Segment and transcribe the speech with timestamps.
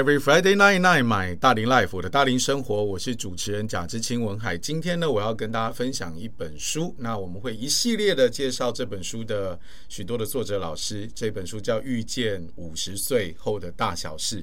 [0.00, 4.56] Every Friday night night，买大龄 life，我的大龄生活，我是主持人贾志清文海。
[4.56, 6.94] 今天呢，我要跟大家分享一本书。
[6.96, 9.60] 那我们会一系列的介绍这本书的
[9.90, 11.06] 许多的作者老师。
[11.14, 14.40] 这本书叫《遇见五十岁后的大小事》。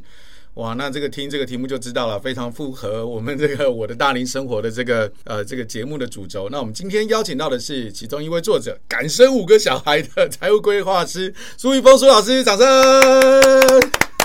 [0.54, 6.49] 哇，那这个听这个题目就知道了，非常符合我们这个我的大龄生活的这个呃这个节目的主轴。
[6.52, 12.68] 那我们今天邀请到的是其中一位作者，敢生五个小孩的财务规划师苏玉峰苏老师，掌声。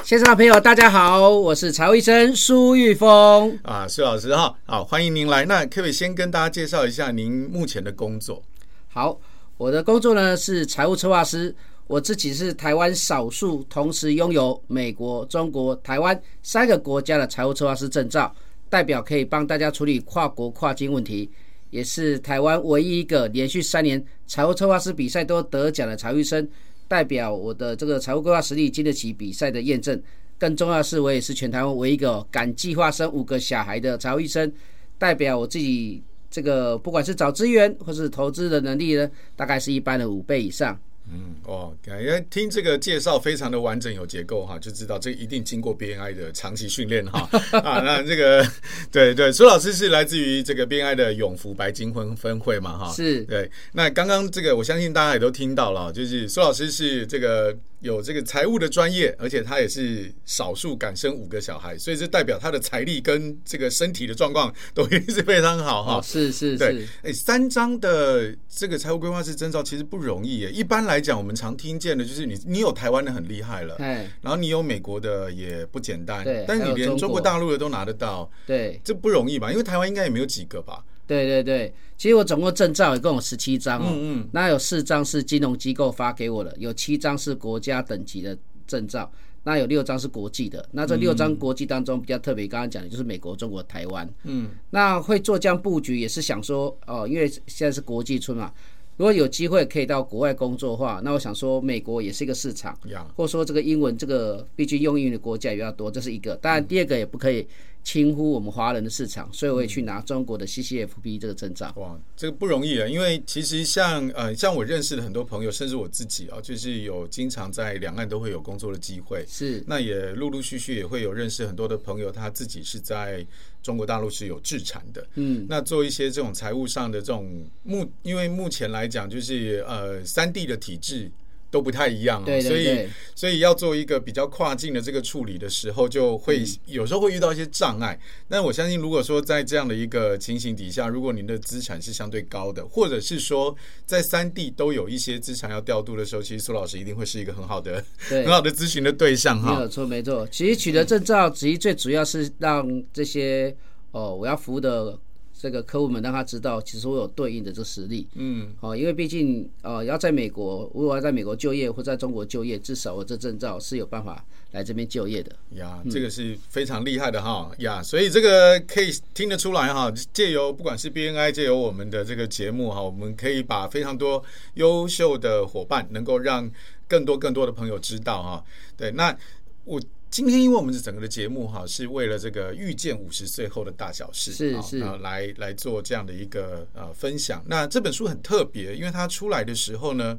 [0.04, 5.44] 线上的朋友，大家好，我是财务医生苏玉峰啊，苏老师哈，好，欢迎您来。
[5.44, 8.42] 那可不可以先跟大家介绍一下您目前的工作？
[8.88, 9.16] 好，
[9.56, 11.54] 我的工作呢是财务策划师，
[11.86, 18.34] 我自己是台湾少数同时拥有美国、中国、台湾三个国家的财务策划师证照，
[18.68, 21.30] 代表可以帮大家处理跨国跨境问题，
[21.70, 26.46] 也是台湾唯一一个连续三年财务策划师比赛都得奖的财务医生。
[26.92, 29.98] 代表我的这个财务规划实力经得起比赛的验证，
[30.38, 34.52] 更重要是，我也是全台湾唯一一个敢计划生五个小孩的财务医生。
[34.98, 40.78] 代表我自己这个不管是找资源或是投资的能力呢，大概是一般的五倍以上。
[41.10, 47.26] 嗯哦，感觉听这个介绍非常的完整有结构哈，就知道这一定经过 BNI 的长期训练哈
[47.58, 47.80] 啊。
[47.80, 48.46] 那这个
[48.92, 53.50] 对对，苏老师是来自于这个 BNI 的永福白金婚分会嘛哈，是对。
[53.72, 57.56] 那刚刚这个我相信大家也都听到了，就是苏老师是这个。
[57.82, 66.00] 有这个财务的专业，而且他也是少数敢生五个小孩，所以这代表他的财力跟这个身体的状况都一定是非常好哈。
[66.00, 70.50] 是是是，对，哎，三张的这个财务规划师证照其实不容易耶。
[70.50, 73.76] 一般来讲，我们常听见的就是你你有台湾的很厉害了，
[74.20, 79.50] 然后你有美国的也不简单，对，但是你连中国大陆的都拿得到，对，这不容易吧？
[79.50, 80.84] 因为台湾应该也没有几个吧。
[81.06, 89.10] 对对对，其实我总共证照一共有十七张哦，嗯嗯，那有四张是金融机构发给我的，有七张是国家等级的证照，
[89.42, 90.66] 那有六张是国际的。
[90.70, 94.08] 那这六张国际当中比较特别，刚刚讲的就是美国、中国、台湾。
[94.22, 98.50] 嗯，那会做这样布局也是想说，哦，因为现在是国际村嘛，
[98.96, 102.78] 如果有机会可以到国外工作的话，那我想说美国也是一个市场，
[103.16, 106.36] 或者说这个英文这个毕竟用英语的国家也比较多，这是一个。
[106.36, 107.46] 当然第二个也不可以。
[107.84, 111.72] 轻忽我们华人的市场，所以我也去拿中国的 CCFP 这个证照。
[111.76, 112.86] 哇，这个不容易啊！
[112.86, 119.24] 因为其实像呃，像我认识的很多朋友，甚至我自己啊，就是有经常在两岸都会有工作的机会。
[119.28, 123.26] 是，那也陆陆续续也会有认识很多的朋友，他自己是在
[123.62, 125.06] 中国大陆是有制产的。
[125.16, 131.10] 嗯，那做一些这种财务上的这种目，因为目前来讲，就是呃，三地的体制。
[131.52, 138.00] 都不太一样啊，所以所以要做一个比较跨境的这个处理的时候，就会有时候会遇到一些障碍。
[138.26, 143.54] 但我相信，如果说在这样的一个情形底下，如果您的资产是相对高的，或者是说
[143.84, 149.54] 在三地都有一些资产要调度的时候，其实苏老师一定会是一个很好的、 很好的咨询的对象哈。
[149.54, 150.26] 没有错，没错。
[150.32, 153.54] 其实取得证照，其实最主要是让这些
[153.90, 154.98] 哦，我要服务的。
[155.38, 165.34] 这个客户们让他知道，其实我有对应的这实力，嗯，哦，因为毕竟，呃，要在美国，如果要在美国就业或在中国就业，至少我这证照是有办法来这边就业的。
[165.56, 174.22] 呀，这个是非常厉害的哈，呀，所以这个可以听得出来哈，借由不管是 BNI，借由我们的这个节目哈，我们可以把非常多
[174.54, 176.48] 优秀的伙伴，能够让
[176.86, 178.44] 更多更多的朋友知道哈。
[178.76, 179.16] 对，那
[179.64, 179.80] 我。
[180.12, 187.42] 今天因为我们的整个的节目哈，是为了这个遇见五十岁后的大小事，是是啊，来来做这样的一个呃分享。
[187.46, 190.18] 那这本书很特别，因为它出来的时候呢，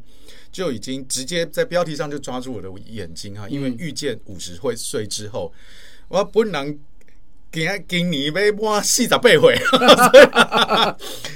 [0.52, 5.54] 就已经直接在标题上就抓住我的眼睛哈，因为遇见五十岁之后，
[6.08, 6.76] 我不能。
[7.54, 9.56] 给给你一杯哇，细咋背回，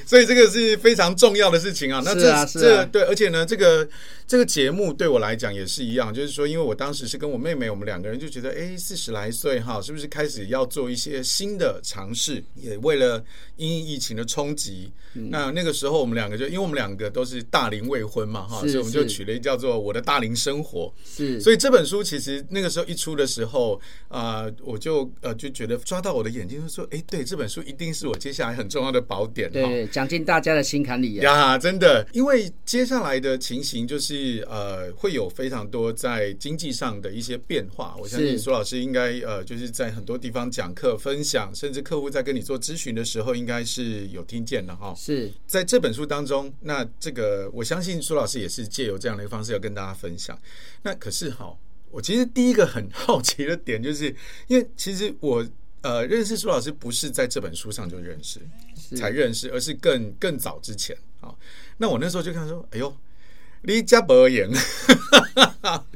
[0.04, 2.02] 所以这个是非常重要的事情啊。
[2.04, 3.88] 那这这对，而且呢，这个
[4.28, 12.44] 这个节目对我来讲也是一样，就是说，因为我当时是跟我妹妹，我们两个人就觉得，哎，四十来岁哈，是不是开始要做一些新的尝试？
[12.56, 13.24] 也为了
[13.56, 20.94] 因疫情的冲击，那那个时候我们两个就，因为我们两个都是大龄未婚嘛哈，所以我们就取了一叫做《我的大龄生活》。
[21.18, 26.18] 是，所以这本书其实那个时候一出的时候啊，我就呃就觉得抓到。
[26.18, 32.04] 我的眼睛就说：“哎，对，这本书一定是我接下来很重要的宝典。”对，讲进大家的心坎里呀，真的。
[32.12, 34.17] 因为接下来的情形就是
[34.48, 37.96] 呃，会有非常多在经济上的一些变化。
[38.00, 44.94] 我相信苏老师应该呃，就是在很多地方讲课、分享，甚至客户在跟你做咨询的时候，应该是有听见的哈。
[44.96, 50.38] 是在这本书当中，那这个我相信苏老师也是借由这样的一个方式要跟大家分享。
[50.84, 51.56] 那可是哈，
[51.92, 54.16] 我其实第一个很 好奇的点，就是
[54.48, 55.46] 因为其实我。
[55.82, 58.42] 呃，认识苏老师不是在这本书上就认识
[58.98, 61.34] 才认识，而是更更早之前啊。
[61.78, 62.94] 那我那时候就看说，哎呦，
[63.64, 64.50] 你家不严，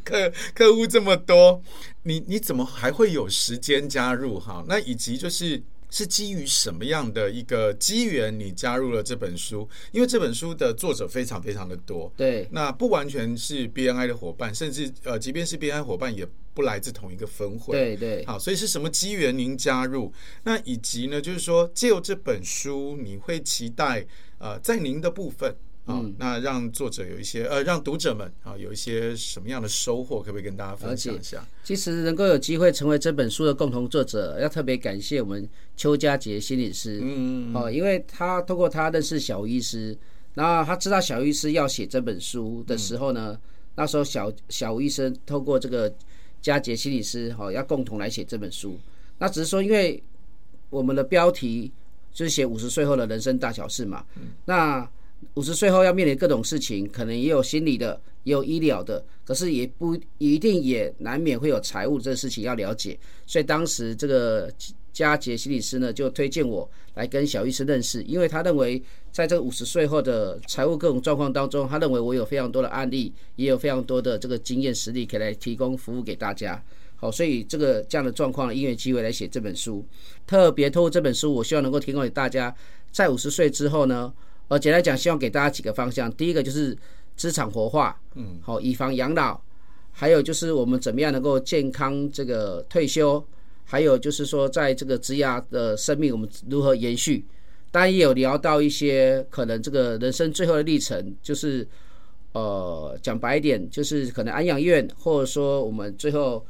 [0.04, 1.62] 客客户这么多，
[2.04, 4.64] 你你怎么还会有时间加入哈？
[4.68, 5.62] 那以及就是。
[5.94, 9.68] 是基于什么样的一个机缘，你加入了这本书？
[9.92, 18.26] 因为这本书的作者非常非常的多，对，那不完全是 BNI 的伙伴，甚至呃，即便是 BNI 伙伴，也不来自同一个分会，对对。
[18.26, 20.14] 好，所以是什么机缘您加入？
[20.44, 24.06] 那以及呢，就是说借由这本书，你会期待
[24.38, 25.54] 呃，在您的部分。
[25.96, 31.44] 嗯，那让作者有一些呃，让读者们啊有一些什么样的收获，可不可以跟大家分享一下？
[31.64, 37.00] 其实能够有机会成为这本书的共同作者，要特别感谢我们邱家杰心理师。
[37.02, 39.98] 嗯，哦，因为他通过他认识小吴医师，
[40.34, 43.40] 然后他知道小吴医师要写这本书的时候呢，
[43.76, 45.94] 那时候小小吴医生透过这个
[46.42, 48.78] 佳杰心理师，哈，要共同来写这本书。
[49.18, 50.02] 那只是说，因为
[50.70, 51.72] 我们的标题
[52.12, 54.04] 就是写五十岁后的人生大小事嘛。
[54.16, 54.90] 嗯，那
[55.36, 63.00] 五十岁后要面临各种事情，可能也有心理的，也有医疗的，可是也不一定，也难免会有财务这个事情要了解。
[63.26, 64.52] 所以当时这个
[64.92, 68.82] 佳杰心理师呢，就推荐我来跟小医师认识，因为他认为
[69.12, 76.62] 在这个五十岁后的财务各种状况当中，他认为我有非常多的案例，也有非常多的这个经验实力可以来提供服务给大家。
[76.98, 79.86] 好，所以这个这样的状况，因缘机会来写这本书，
[80.28, 82.54] 特别透过这本书，我希望能够提供给大家，
[82.92, 84.12] 在五十岁之后呢。
[84.52, 86.12] 呃，简单讲，希望给大家几个方向。
[86.12, 86.78] 第一个就是
[87.16, 89.40] 资产活化，嗯，好，以防养老；
[89.94, 93.24] 还有就是我们怎么样能够健康这个退休；
[93.64, 97.24] 还有就是说，在这个职涯的生命，我们如何延续。
[97.72, 101.66] 当然也有聊到一些可能这个人生最后的历程，就是
[102.34, 106.46] 呃，讲白一点，就是可能安养院，或者说我们最后。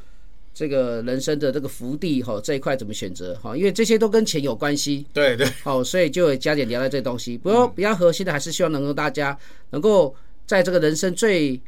[0.54, 3.56] 这个人生的这个福地哈，这一块怎么选择哈？
[3.56, 5.06] 因为这些都跟钱有关系。
[5.14, 5.48] 对对。
[5.64, 7.38] 好，所以就会加点聊到这东西。
[7.38, 9.38] 不过比较核心的还是希望能够大家
[9.70, 10.14] 能够
[10.46, 11.60] 在这个人生最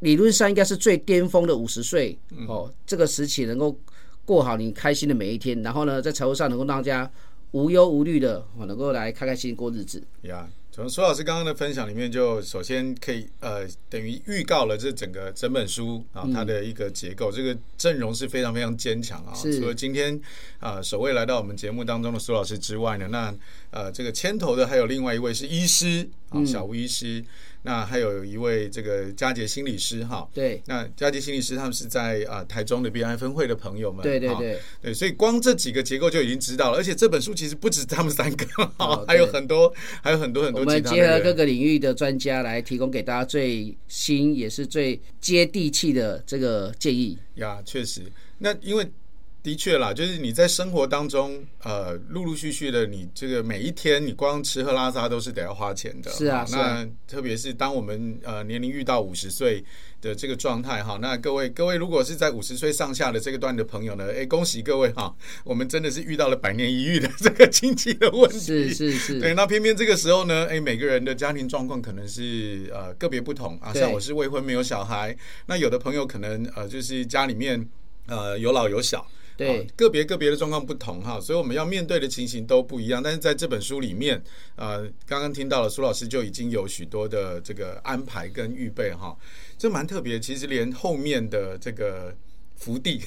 [0.00, 3.76] 理论上应该是最巅峰的五十岁哦，这个时期能够
[4.24, 7.10] 过好你开心的每一天，然后呢，在财务上能够让大家
[7.52, 10.02] 无忧无虑的哦，能够来开开心心过日子。
[10.22, 10.44] Yeah.
[10.78, 19.34] 从苏老师刚刚的分享里面，就首先可以呃，等于预告了这整个整本书啊，它的一个结构，这个阵容是非常非常坚强啊。
[19.34, 20.20] 除了今天
[20.60, 23.34] 啊首位来到我们节目当中的苏老师之外呢，那
[23.72, 27.24] 呃这个牵头的还有另外一位是医师啊，小吴医师。
[27.68, 34.58] 那还有一位这个佳杰心理师哈，对，那佳杰心理师他们是在啊台中的 BNI 分会的朋友们，对对对。
[34.80, 38.46] 对，所以光这几个结构就已经知道了，而且这本书其实不止他们三个，
[38.78, 39.70] 哦、还有很多
[40.02, 40.62] 还有很多很多。
[40.62, 47.18] 我们结合各个领域的专家来提供给大家最新也是最接地气的这个建议。
[47.34, 48.00] 呀，确实，
[48.38, 48.90] 那因为。
[49.40, 56.10] 的确啦，就是你在生活当中，呃，陆陆续续的，你这个每一天，你光吃喝拉撒都是得要花钱的。
[56.10, 59.64] 是啊，那是啊，特别是当我们呃年龄遇到五十岁
[60.02, 65.14] 的这个状态哈，那各位各位如果是在五十岁上下的这个段的朋友呢，哎，恭喜各位哈，
[65.44, 68.38] 我们真的是遇到了百年一遇的这个经济的问题。
[68.40, 69.20] 是是是。
[69.20, 77.66] 对，那偏偏这个时候呢，哎，每个人的家庭状况可能是呃个别不同啊，像我是未婚没有小孩，那有的朋友可能呃就是家里面
[78.08, 79.06] 呃有老有小。
[79.38, 83.00] 对，个别个别的状况不同哈，所以我们要面对的情形都不一样。
[83.02, 84.22] 但是在这本书里面，
[84.56, 89.16] 呃，刚刚听到了苏老师就已经有许多的这个安排跟预备哈，
[89.56, 90.18] 这蛮特别。
[90.18, 92.12] 其实连后面的这个
[92.56, 93.00] 福地，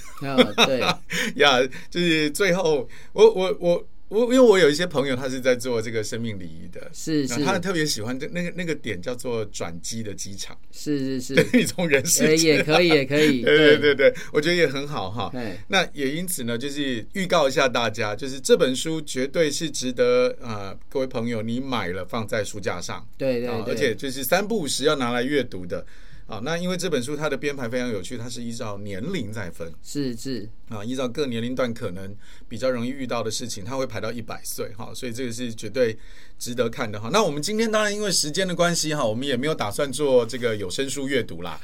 [0.65, 0.79] 对
[1.35, 1.59] 呀，
[1.89, 3.85] 就是最后我我我。
[4.11, 13.95] 我因为我有一些朋友，他是在做这个生命礼仪的，是是，他特别喜欢这那个那个点叫做转机的机场，是是是， 对，你从人世间也可以也可以， 对对对。
[13.95, 15.31] 对，我觉得也很好哈。
[15.69, 25.85] 那也因此呢，就是预告一下大家，就是这本书绝对是值得啊，各位朋友你买了放在书架上，对对，而且就是三不五时要拿来阅读的。
[26.31, 30.47] 啊，那因为这本书它的编排非常有趣，它是依照年龄在分，是是。
[30.69, 32.15] 啊，依照各年龄段可能
[32.47, 35.97] 比较容易遇到的事情，它会排到一百岁哈，所以这个是绝对
[36.39, 37.09] 值得看的哈。
[37.11, 41.59] 那我们今天当然因为时间的关系哈，我们也没有打算做这个有声书阅读啦，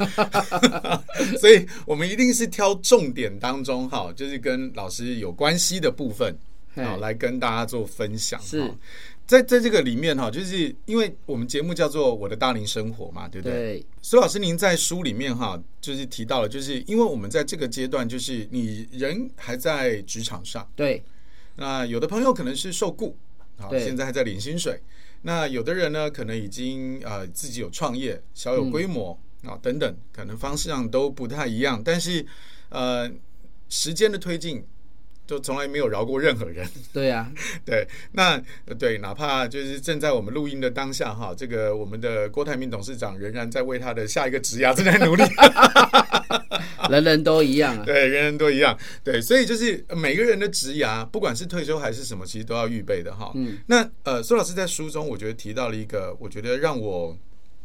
[1.39, 6.37] 所以我们一定是挑重点当中哈，就是跟老师有关系的部分
[6.75, 8.69] 好，来跟大家做分享是。
[9.27, 13.53] 在在这个里面哈，就是因为我们节目叫做《我的大龄生活》嘛，对不对？
[13.57, 13.85] 对。
[14.01, 21.03] 苏老师，您在书里面哈，就是提到了，就是因为我们在这个阶段，就是你人还在职场上，对。
[21.57, 23.17] 那有的朋友可能是受雇
[23.57, 24.81] 啊，现在还在领薪水。
[25.23, 31.81] 那有的人呢，可能已经呃自己有创业，小有规模啊等等，可能方向上都不太一样。
[31.83, 32.25] 但是
[32.69, 33.11] 呃，
[33.67, 34.63] 时间的推进。
[35.27, 36.65] 就从来没有饶过任何人。
[36.93, 37.29] 对呀，
[37.65, 38.41] 对，那
[38.79, 45.23] 对，哪怕就是正在我们录音的当下哈，这个我们的郭台铭董事长仍然在为他的下一个职涯正在努力。
[46.89, 47.83] 人人都一样啊。
[47.85, 48.77] 对，人人都一样。
[49.03, 53.31] 对，所以就是每个人的职涯，不管是退休还是什么，其实都要预备的哈。
[53.35, 53.57] 嗯。
[53.67, 57.17] 那呃，苏老师在书中，我觉得提到了一个，我觉得让我。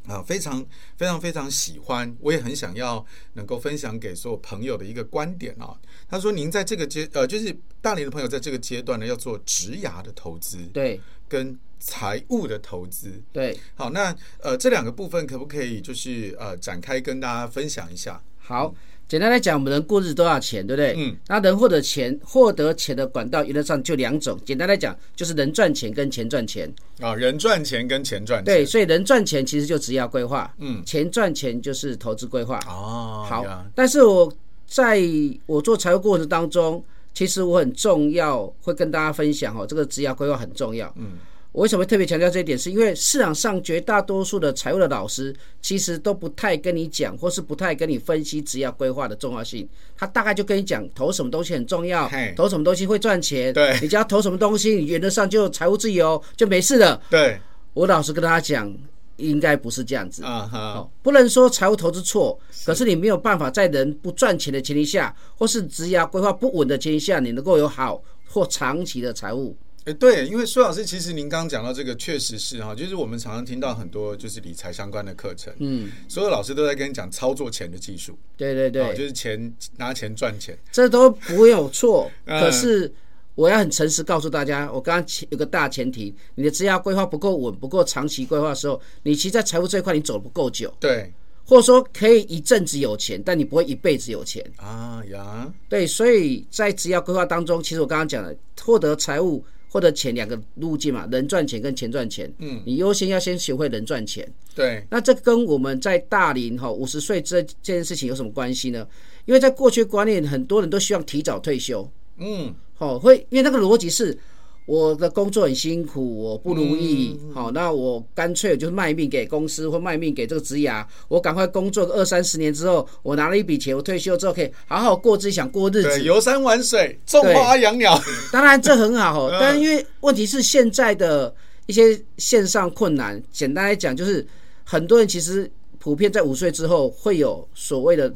[0.08, 0.66] 啊，非常
[0.96, 5.78] 非常非常喜欢，我也很想要能够分享给所有朋友的一个观点啊。
[6.12, 13.58] 他说：“您在这个阶呃，就是大龄的朋友在这个阶段呢，要做职涯的投资，对，跟财务的投资，对。
[13.74, 18.22] 好，那呃，这两个部分可不可以就是呃展开跟大家分享一下？
[18.38, 18.74] 好。”
[19.08, 20.94] 简单来讲，我们人过日子都要钱，对不对？
[20.96, 21.14] 嗯。
[21.28, 24.38] 那人获得钱，获得钱的管道原则上就两种。
[24.44, 26.72] 简单来讲，就是人赚钱跟钱赚钱。
[26.98, 28.44] 啊，人赚钱跟钱赚钱。
[28.44, 30.54] 对，所以人赚钱其实就职业规划。
[30.58, 30.82] 嗯。
[30.86, 32.58] 钱赚钱就是投资规划。
[32.66, 33.26] 哦。
[33.28, 33.44] 好。
[33.74, 34.32] 但是我
[34.72, 35.02] 在
[35.44, 40.90] 我做财务过程当中，其实我很重要，会跟大家分享哦，这个职业规划很重要。
[40.96, 41.18] 嗯。
[41.52, 42.58] 我为什么特别强调这一点？
[42.58, 49.68] 是因为市场上绝大多数的财务的老师，其实都不太跟你讲，或是不太跟你分析职业规划的重要性。
[49.94, 53.52] 他大概就跟你讲，投什么东西很重要，投什么东西会赚钱。
[53.52, 56.98] 对，你只要投什么东西，你原则上就财务自由，就没事了。
[57.10, 57.38] 对，
[57.74, 58.74] 我老实跟大家讲，
[59.22, 60.88] 应该不是这样子啊哈。
[61.02, 69.56] 不能说财务投资错，可是你没有办法在人不赚钱的前提下，或是职业规划不稳的前提下，你能够有好或长期的财务。
[69.84, 82.08] 哎，对，因为苏老师，其实您刚刚讲到这个，确实是哈，就是我们常常听到很多就是理财相关的课程，嗯，所有老师都在跟你讲操作钱的技术，对对对，就是钱拿钱赚钱，这都不会有错。
[82.24, 82.92] 可是
[83.34, 91.12] 我要很诚实告诉大家，我刚刚有个大前提，你的职业规划不够稳，不够长期规划的时候，你其实在财务这一块你走的不够久，对，
[91.44, 99.44] 或者说可以一阵子有钱，但你不会一辈子有钱啊呀，对，所以在职业规划当中，其实我刚刚讲了，获得财务。
[99.72, 102.30] 获得钱两个路径嘛，人赚钱跟钱赚钱。
[102.40, 104.30] 嗯，你优先要先学会人赚钱。
[104.54, 108.86] 对，那这跟我们在大龄哈五十岁这这件事情有什么关系呢？
[109.24, 111.90] 因为在过去观念，很多人都希望提早退休。
[112.18, 114.18] 嗯，好，会因为那个逻辑是。
[114.64, 128.00] 我的工作很辛苦，我不如意，好，那我干脆就是卖命给公司，或卖命给这个职涯，我赶快工作个二三十年之后，我拿了一笔钱，我退休之后可以好好过自己想过日子，游山玩水，种花养鸟。
[128.30, 131.34] 当然这很好， 但因为问题是现在的
[131.66, 134.24] 一些线上困难，简单来讲就是
[134.62, 138.06] 很多人其实普遍在五岁之后会有所谓的，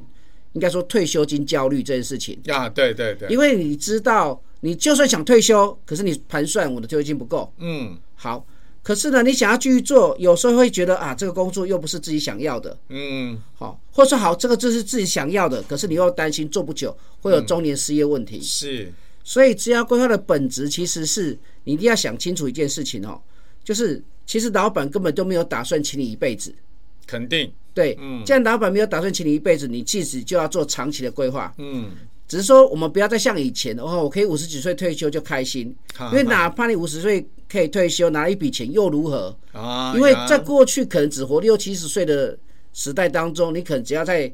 [0.52, 4.40] 应该说退休金焦虑这件事情啊，对对对，因为你知道。
[4.60, 7.52] 你就算想退休，可是你盘算我的退休金不够。
[7.58, 8.44] 嗯，好，
[8.82, 12.76] 可是呢，你想要继续做，有时候会觉得啊，这个工作又不是自己想要的。
[12.88, 18.40] 嗯，好，或者说好，这个就是自己想要的，可是你又担心做不久会有中年失业问题。
[18.40, 23.20] 是，所以职业规划的本质其实是你一定要想清楚一件事情哦，
[23.62, 26.54] 就是其实老板根本都没有打算请你一辈子。
[27.06, 27.52] 肯定。
[27.74, 31.52] 对，嗯，既然老板没有打算请你一辈子，你即使就要做长期的规划。
[31.58, 31.90] 嗯。
[32.28, 35.74] 只是说，我们不要再像以前哦，我可以五十几岁退休就开心，
[36.10, 39.36] 因为哪怕你五十岁可以退休拿一笔钱又如何？
[39.52, 42.36] 啊，因为在过去可能只活六七十岁的
[42.72, 44.32] 时代当中，你可能只要在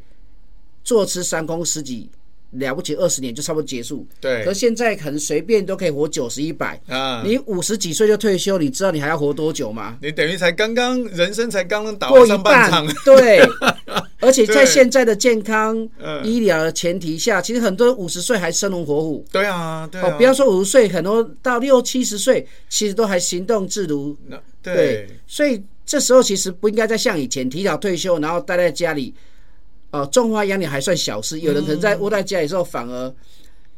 [0.82, 2.10] 坐吃山空十几。
[2.56, 4.06] 了不起，二十年就差不多结束。
[4.20, 4.44] 对。
[4.44, 6.78] 可是现在可能随便都可以活九十一百。
[6.86, 7.22] 啊。
[7.24, 9.96] 你五十几岁就退休，你知道你还要活多久吗？
[10.02, 12.86] 你等于才刚刚人生才刚刚打过上半场。
[13.06, 13.40] 对。
[14.22, 15.76] 而且在现在的健康
[16.24, 19.24] 医疗的前提下，其实很多人五十岁还生龙活虎。
[19.30, 20.06] 对啊，对啊。
[20.06, 24.16] 哦，不要说五十岁，很多到六七十岁，其实都还行动自如。
[24.62, 25.06] 对。
[25.26, 29.12] 所以这时候其实不应该再像以前提早退休，然后待在家里。
[29.90, 33.14] 哦，种花养鸟还算小事，有人可能在窝在家里之后，反而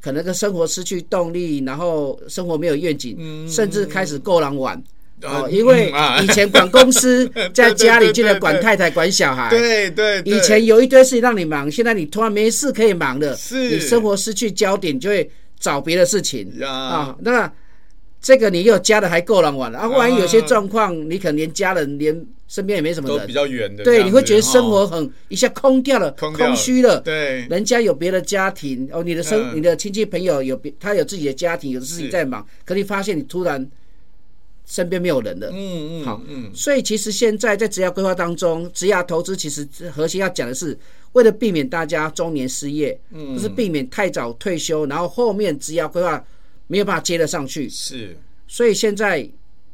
[0.00, 3.18] 可能跟生活失去动力，然后生活没有愿景，
[3.50, 4.80] 甚至开始够狼玩。
[5.22, 5.92] 哦，因为
[6.22, 9.48] 以前管公司， 在家里就得管太太、管小孩。
[9.48, 10.20] 对对。
[10.24, 13.70] 以前有一堆事情让你忙，现在你突然没事可以忙了，是。
[13.70, 16.50] 你生活失去焦点，就会找别的事情。
[16.62, 17.50] 啊，那
[18.20, 19.88] 这个你又家的还够狼玩了啊！
[19.88, 22.26] 万一有些状况，你可能连家人连。
[22.46, 23.82] 身边也没什么人，都比较远的。
[23.82, 27.00] 对，你会觉得生活很一下空掉了，空虚了。
[27.00, 32.46] 对，人家有别的家庭哦，你的生，你的亲戚朋友有别，他有自己的家庭，有的事情在忙。
[32.64, 33.66] 可你发现你突然
[34.66, 35.50] 身边没有人了。
[35.52, 36.50] 嗯嗯，好，嗯。
[36.54, 40.78] 所以其实现在在职业规划当中，职业投资其实核心要讲的是，
[41.12, 46.24] 为了避免大家中年失业，嗯，就是避免太早退休，然后后面职业规划
[46.66, 47.68] 没有办法接得上去。
[47.68, 48.16] 是，
[48.46, 49.28] 所以现在。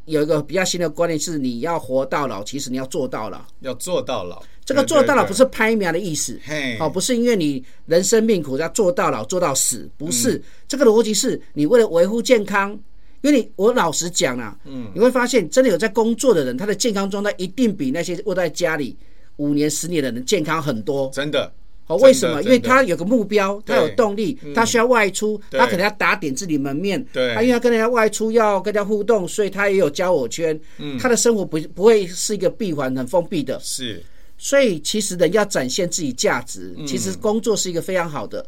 [0.06, 4.42] 有一个比较新的观念是，你要活到老，其实你要做到老，要做到老。
[4.64, 10.42] 这个做到老不是拍苗的意思，嘿，好，不是因为你人生命苦要做到老做到死，不是。
[10.66, 12.76] 这个逻辑是你为了维护健康，
[13.22, 18.96] 因为你我老实讲啊，嗯，你会发现真的有在工作的人，他的健康状态一定比那些窝在家里
[19.36, 21.52] 五年十年的人健康很多，真的。
[21.86, 22.40] 哦，为什么？
[22.44, 27.04] 因为他有个目标，他有动力，嗯、他需要外出，他可能要打点自己门面。
[27.12, 30.58] 对，他因为他跟人家外出要跟人家互动，所以他也有交友圈。
[30.78, 33.58] 嗯，他的生活不不会是一个闭环、很封闭的。
[33.60, 34.00] 是，
[34.38, 38.40] 所以其实人要展现自己价值，其实工作是一个非常好的。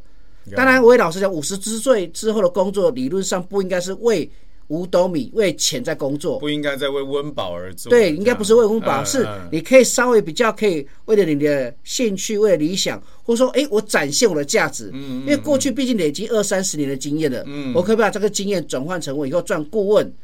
[0.46, 4.30] 嗯、当然，我也老实讲，五十之岁之后的工作，理论上不应该是为。
[4.68, 7.90] 五斗米为钱在工作，不应该在为温饱而做。
[7.90, 14.90] 对，应该不是为温饱，是你可以稍微比较可以为了你的兴趣，为了理想，或者说，哎，我展现我的价值。
[14.92, 20.14] 嗯，因为过去毕竟累积二三十年的经验了，嗯，我可以把这个经验转换成我以后赚顾问，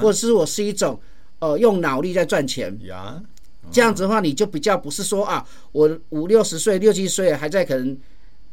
[0.00, 0.98] 或者是我是一种
[1.40, 2.76] 呃用脑力在赚钱。
[2.84, 3.22] 呀，
[3.70, 7.96] 这样子的话，你就比较不是说啊，我五六十岁、六七十岁还在可能。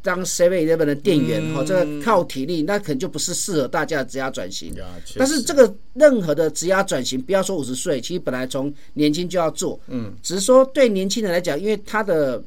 [0.06, 4.72] 当 Seven Eleven 的店员哈，这个靠体力，那可能就不是适合大家的职涯转型。
[5.18, 9.80] 但是这个任何的职涯转型，不要说五十岁，其实本来从年轻就要做。
[9.88, 12.40] 嗯，只是说对年轻人来讲，因为他的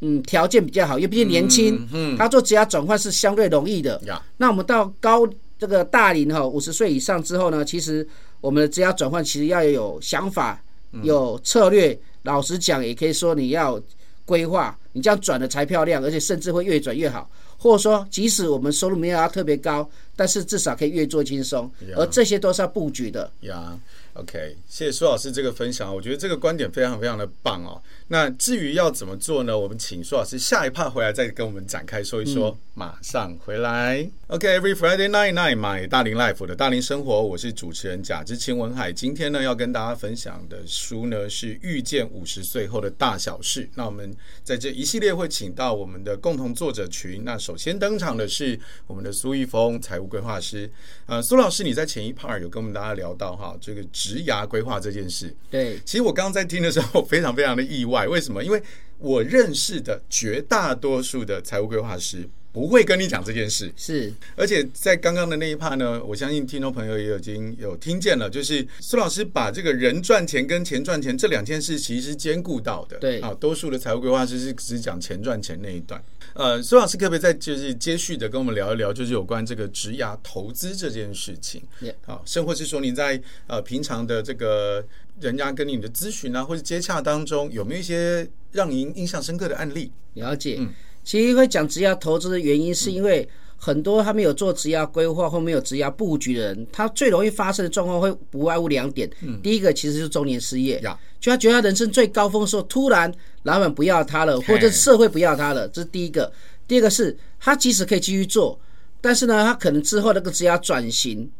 [0.00, 4.00] 嗯条件比较好，因为毕竟年轻，嗯，他做职涯转换是相对容易的。
[4.36, 5.28] 那我们到高
[5.58, 8.06] 这个大龄哈，五十岁以上之后呢，其实
[8.40, 10.62] 我们的职涯转换其实要有想法、
[11.02, 11.98] 有策略。
[12.22, 13.82] 老实讲，也可以说你要。
[14.24, 17.28] 规划，你这样转的才漂亮，而且甚至会越转越好。
[17.58, 21.70] 或者说，即使我们收入没有要特别高，但是至少可以越做轻松。
[21.96, 23.30] 而这些都是要布局的。
[23.42, 23.78] 呀
[24.14, 27.80] ，OK，谢谢苏老师这个分享，我觉得这个观点非常非常的棒哦。
[28.08, 29.58] 那至于要怎么做呢？
[29.58, 32.50] 我们请苏老师下一趴回来再跟我们展开说一说。
[32.50, 34.08] 嗯、马上回来。
[34.26, 38.92] OK，Every、okay, Friday night night my 大龄 life 的大龄生活，我是主持人贾志清文海。
[38.92, 43.64] 今天呢，要跟大家分享的书呢是《遇见五十岁后的大小事》。
[43.74, 47.24] 那我们在这一系列会请到我们的共同作者群。
[47.24, 50.70] 那首先登场的是我们的苏一峰财务规划师。
[51.06, 55.32] 呃，苏老师，你在前一 part 有跟我们大家聊到哈，这个职涯规划这件事。
[55.48, 58.08] 对，其实我刚刚在听的时候，我非常非常的意外。
[58.08, 58.42] 为什么？
[58.42, 58.60] 因为
[58.98, 63.72] 我认识的绝大多数的财务规划师不会跟你讲这件事。
[63.76, 72.98] 是，而且在刚刚的那一趴呢，我相信听众朋友也已经有听见了，就是苏老师把这个人赚钱跟钱赚钱这两件事其实是兼顾到的。
[72.98, 76.02] 对啊，多数的财务规划师是只讲钱赚钱那一段。
[76.34, 81.62] 呃，苏老师可不可以再就是接续的跟我们聊一聊，就是有关这个职涯投资这件事情？
[82.06, 84.84] 好甚或是说你在呃平常的这个。
[85.20, 89.92] 人家跟你的咨询啊，或者接洽当中，有没有一些让您印象深刻的案例？
[90.14, 90.72] 了解，嗯，
[91.04, 99.10] 其实会讲职业投资的原因，是因为很多他没有做职业规划或没有职业布局的人，他最容易发生的状况会不外乎两点。
[99.20, 103.12] 嗯，第一个其实是中年失业，呀，就他觉得他人生最高峰的时候，突然
[103.44, 106.32] 老板不要他了，或者社会不要他了，这是第一个。
[106.66, 108.58] 第二个是他即使可以继续做，
[109.00, 111.30] 但是呢，他可能之后那个职业转型。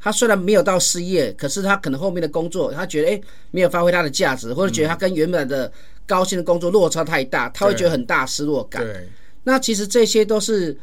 [0.00, 5.72] 他虽然没有到失业，可是他可能后面的工作，他觉得诶没有发挥他的价值，或者觉得他跟原本的
[6.06, 8.82] 高薪的工作落差太大，他会觉得很大失落感。
[8.82, 9.08] 对，
[9.44, 10.76] 那其实这些都是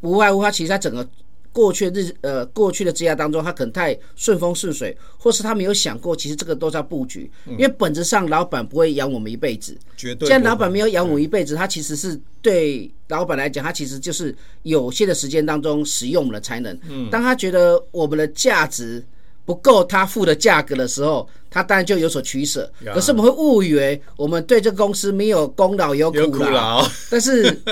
[0.00, 1.06] 不外乎他其实在整个。
[1.52, 7.30] 过去日呃过去的职业当中，他可能太顺风顺水，或是他没有想过，其实这个都是要布局。
[7.46, 10.26] 因为本质上老板不会养我们一辈子，绝对。
[10.26, 16.78] 既然老板没有养我们一辈子，他其实是对老板来讲，他其实就是有限的时间当中使用我们的才能。
[17.10, 19.02] 当他觉得我们的价值
[19.46, 22.70] 不够他付的价格的时候，他当然就有所取舍。
[22.92, 27.58] 可是我们会误以为我们对这个公司没有功劳有苦劳，但是。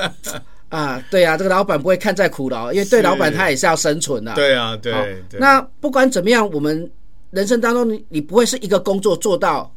[0.71, 4.35] 啊，对啊，这个老板不会看在苦劳，因为对老板他也是要生存的。
[4.35, 5.23] 对啊，对。
[5.39, 6.91] 那不管怎么样，我们
[7.31, 9.73] 人生当中你你不会是一个工作做到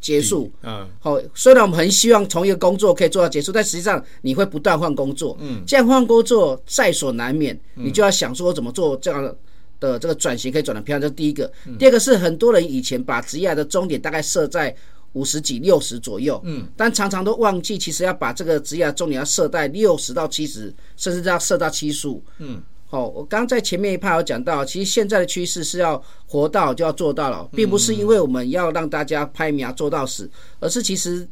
[0.00, 0.50] 结束。
[0.64, 0.88] 嗯。
[0.98, 5.36] 好，虽然我们很希望从一个工作可以做到结束，但实际上你会不断换工作。
[5.40, 5.62] 嗯。
[5.64, 9.36] 这样换工作在所难免，你就要想说怎么做这样的
[9.80, 11.00] 这个转型可以转得漂亮。
[11.00, 11.50] 这是第一个。
[11.78, 14.74] 第二个是很多人以前把职业的终点大概设在。
[15.14, 31.28] 五十几、六十左右，嗯，但常常都忘记，其实要把这个职业终点要设在六十到七十，甚至要设到七十五，嗯，好，我刚刚在前面一趴有讲到，其实现在的趋势是要活到就要做到了，并不是因为我们要让大家拍苗做到死，而是其实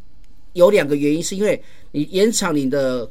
[0.55, 3.09] 有两个原因，是因为你延长你的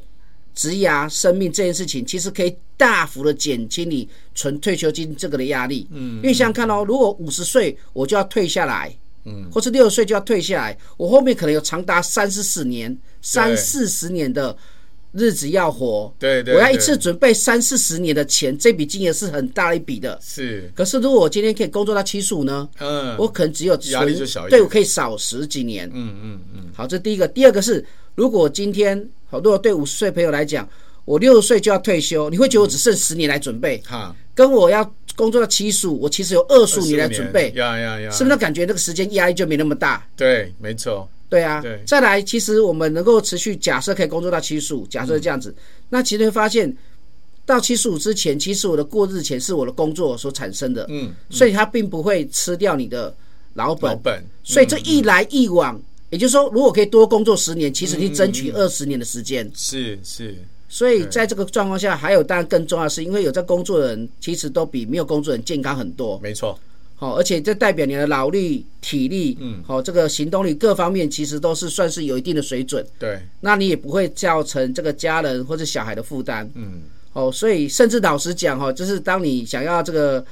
[0.54, 8.96] 职业生命这件事情，其实可以大幅的减轻你存退休金这个的压力，嗯，因为想想看哦，如果五十岁我就要退下来。
[9.24, 14.56] 嗯，或是六十岁就要退下来，我后面可能有长达三四十年、三四十年的
[15.12, 16.10] 日子要活。
[16.18, 20.18] 对对，我要一次准备三四十年的钱，这笔金额是很大一笔的。
[20.22, 22.66] 是，可是如果我今天可以工作到七十五呢？
[22.78, 25.90] 嗯，我可能只有压力就小一点，对，我可以少十几年。
[25.92, 26.70] 嗯嗯嗯。
[26.72, 28.96] 好，这第一个，第二个是，如果今天
[29.28, 30.66] 好，如果对五十岁朋友来讲，
[31.08, 33.78] 我六十岁就要退休，你会觉得我只剩十年来准备？
[33.86, 34.94] 哈，跟我要。
[35.16, 40.06] 工作到七十五，我其实有二十五年来准备，呀呀呀，是不是感觉那个时间压力就没那么大？
[40.16, 41.08] 对，没错。
[41.28, 41.82] 对啊，对。
[41.84, 46.72] 再来，其实我们能够持续，假设可以工作到七十五，假设这样子，嗯、那其实会发现，
[47.44, 53.12] 到七十五之前，其实我的过日钱是我的工作所产生的，嗯，嗯，所以它并不会吃掉你的
[53.54, 60.36] 老本，老本，所以这一来一往，也就是说，如果可以多工作十年，其实你争取二十年的时间，是是。
[60.68, 66.20] 所以在这个状况下，还有当然更重要的是，因为有在工作的人，其实都比没有工作的人健康很多。
[66.22, 66.58] 没错。
[66.94, 72.84] 好，而且这代表你的脑力、体力，嗯，好，这个行动力各方面其实都是算是有一定的水准。
[72.98, 73.20] 对。
[73.40, 76.50] 那你也不会造成这个家人或者小孩的负担。
[76.54, 76.82] 嗯。
[77.14, 80.24] 哦，所以甚至老实讲，哈，就是当你想要这个，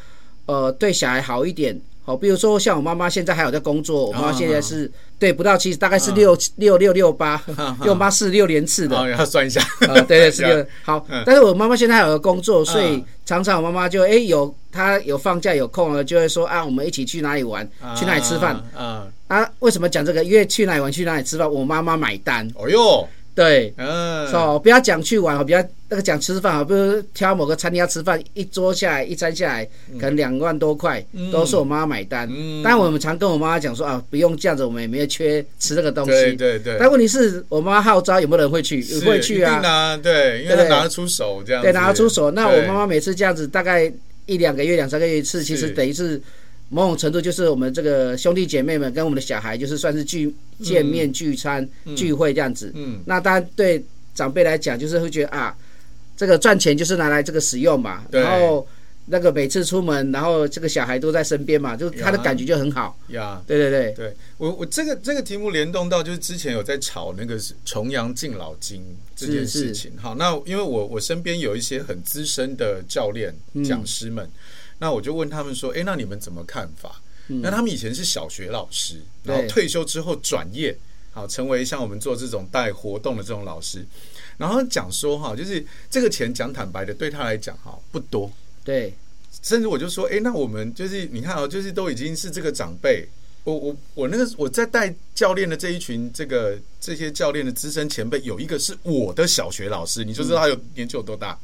[0.44, 1.81] 呃，对小孩好一点。
[2.07, 4.88] 好，比如说像我妈妈现在还有在工作，我妈妈现在是
[5.19, 7.42] 对不到七十，大概是六六六六八，
[7.81, 9.61] 因为我妈是六连次的，要算一下。
[9.81, 10.64] 对对是六。
[10.85, 18.57] 好，但是我妈妈现在还有个工作，所以常常我妈妈就哎有她有放假有空了，就会说啊，我们一起去哪里玩，去哪里吃饭。
[19.27, 20.23] 啊，为什么讲这个？
[20.23, 22.49] 因为去哪里玩，去哪里吃饭，我妈妈买单。
[22.55, 23.09] 哦哟。
[23.37, 29.68] 对，嗯，说不要讲去玩，不要那个讲吃饭啊，比如挑某个餐厅要吃饭，一桌下来一餐下来
[30.01, 32.27] 可能两万多块，都是我妈买单。
[32.33, 36.11] 嗯，但我们常跟我妈妈讲说啊，不用这样子，我们也没有缺吃这个东西。
[36.11, 36.77] 对对对。
[36.81, 38.83] 但问题是我妈妈号召有没有人会去？
[39.01, 39.94] 会去啊。
[39.99, 41.62] 对，因为她拿得出手这样。
[41.62, 42.31] 对，拿得出手。
[42.31, 43.92] 那我妈妈每次这样子，大概
[44.25, 46.18] 一两个月、两三个月一次，其实等于是。
[46.68, 52.72] 某种程度就是我们这个兄弟姐妹们跟我们的小孩，就是算是聚见面聚餐聚会这样子。
[52.74, 55.57] 嗯，那当然对长辈来讲，就是会觉得啊，
[56.16, 58.05] 这个赚钱就是拿来这个使用嘛。
[58.11, 58.66] 然后
[59.05, 62.98] 那个每次出门，然后这个小孩都在身边嘛，就他的感觉就很好。
[63.11, 68.83] 呀，对对对，对我我这个这个题目联动到就是之前有在炒那个重阳敬老金
[69.14, 69.92] 这件事情。
[69.96, 73.33] 好，那因为我我身边有一些很资深的教练
[73.64, 74.29] 讲师们。
[74.78, 77.00] 那我就问他们说：“哎，那你们怎么看法？”
[77.42, 80.76] 那他们以前是小学老师，然后退休之后转业，
[81.10, 83.84] 好成为像我们做这种带活动的这种老师。
[84.36, 88.30] 然后讲说哈，就是这个钱讲坦白的，对他来讲哈不多。
[88.62, 88.94] 对，
[89.42, 93.08] 甚至我就说：“哎，那我们就是你看啊，就是都已经是这个长辈，
[93.42, 101.36] 我我我那个我在带教练的这一群这个这些教练的资深前辈，有一个是我的小学老师，你就知道他有年纪有多大。”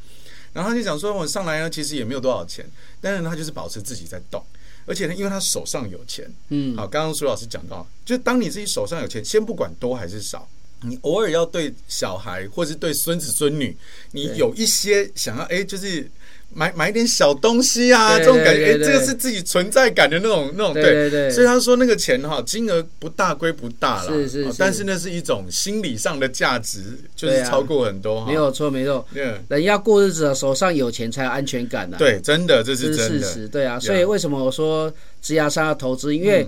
[0.53, 2.65] 然后他就讲说，我上来呢，其实也没有多少钱，
[3.01, 4.45] 但是他就是保持自己在动，
[4.87, 10.49] 而且呢，因为他手上有钱，嗯，好，刚刚苏老师讲到，就当你自己手上有钱，先不管多还是少，
[10.83, 13.77] 你偶尔要对小孩或是对孙子孙女，
[14.11, 16.11] 你有一些想要，哎，就是。
[16.55, 21.31] 买买点小东西啊，这种感觉，这个是自己存在感的那种那种，对。
[21.31, 24.55] 所以他说那个钱哈，金额不大归不大了，是是。
[24.59, 28.27] 但是那是一种心理上的价值，就是超过很多。
[28.27, 29.07] 没有错，没错。
[29.49, 31.97] 人要过日子的，手上有钱才有安全感的。
[31.97, 33.27] 对，真的，这是真的。
[33.27, 33.81] 事实，对啊。
[33.81, 36.15] 所以为什么我说职涯上要投资？
[36.15, 36.47] 因为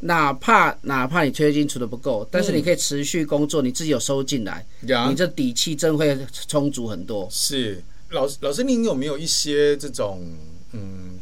[0.00, 4.64] 哪怕哪怕你退休金存的不够，但是你可以持续工作，你自己有收入进来，
[5.08, 6.16] 你这底气真会
[6.46, 7.26] 充足很多。
[7.30, 7.82] 是。
[8.10, 10.22] 老师老师，您有没有一些这种
[10.72, 11.18] 嗯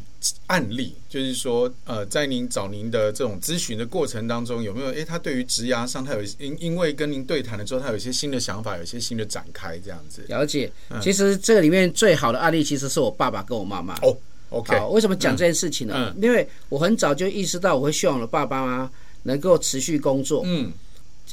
[0.47, 0.95] 案例？
[1.09, 4.87] 就是说，呃，在您找您的这种咨询的过程当中，有没有？
[4.87, 10.23] 诶，他对于职涯上，他有因因为跟您对谈了之后，他有一些新的想法，有一些新的展开，这样子。
[10.27, 10.71] 了解。
[11.01, 13.95] 其实这个里面最好的案例，其实是我爸爸跟我妈妈。
[14.01, 14.15] 哦
[14.49, 14.77] ，OK。
[14.77, 16.13] 好，为什么讲这件事情呢？
[16.15, 18.91] 嗯，因为我很早就意识到，我会希望我的爸爸妈妈
[19.23, 20.43] 能够持续工作。
[20.45, 20.71] 嗯。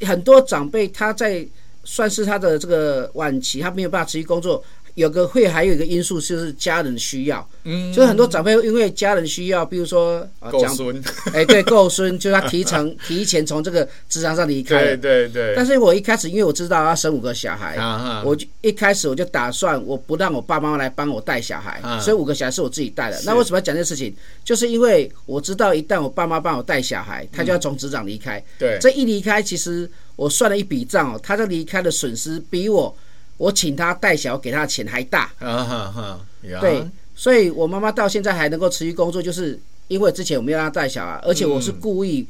[0.00, 1.46] 很多长辈他在
[1.84, 4.62] 算是他的这个晚期，他没有办法持续工作。
[4.94, 11.02] 有个会还有一个因素就是家人需要，嗯，就是很多长辈因为家人需要，比如说够孙，
[11.32, 15.54] 哎，对，够孙，就是他提成 提前从这个职场上离开，对对对。
[15.56, 17.76] 但是我一开始因为我知道要生五个小孩，
[18.22, 23.18] 我就一开始我就打算我不让我爸妈妈来帮我带小孩，所以五个小孩是我自己带的。
[23.24, 24.14] 那为什么要讲这件事情？
[24.44, 32.94] 就是因为我知道一旦我爸妈帮我带小孩，他就要从职场离开，对，这一离开，其实我算了一笔账哦，他这离开的损失比我。
[33.42, 35.22] 我请他带小，给他的钱还大。
[35.40, 36.20] 啊哈哈！
[36.60, 36.80] 对，
[37.16, 42.24] 所以我妈妈到现在还能够持续工作，就是因为之前我没有让他带小啊，而且我是故意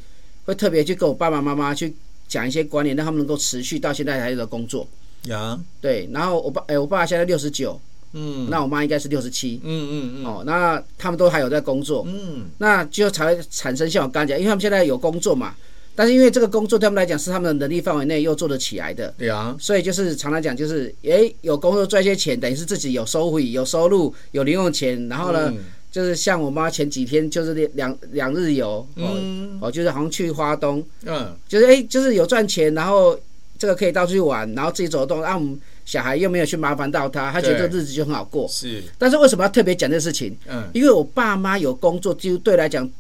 [0.47, 1.95] 会特别去跟我爸爸妈妈去
[2.27, 4.89] 讲一些观念，让他们能够持续到现在还在工作。
[5.25, 7.79] 呀，对，然后我爸，哎，我爸现在六十九，
[8.15, 15.55] 嗯，那我妈应该是六十七，嗯嗯嗯，哦，那他们都还有在工作，嗯，那就才会产生像我刚刚讲，因为他们现在有工作嘛。
[15.95, 25.53] 但是因为这个工作对他们来讲是他们的能力范围内又做得起来的，对啊，所以就是常常讲就是，诶，有工作赚一些钱，等于是自己有收回、有收入、有零用钱，然后呢，
[25.91, 33.19] 就是像我妈前几天就是两两日游，嗯，哦，就是好像去花东，嗯，就是诶，就是有赚钱，然后
[33.59, 38.83] 这个可以到处去玩，然后自己走动，让我们小孩又没有去麻烦到他，他觉得这日子就很好过，是。
[38.97, 40.35] 但是为什么要特别讲这个事情？
[40.49, 42.91] 嗯，因为我爸妈有工作，就对来讲。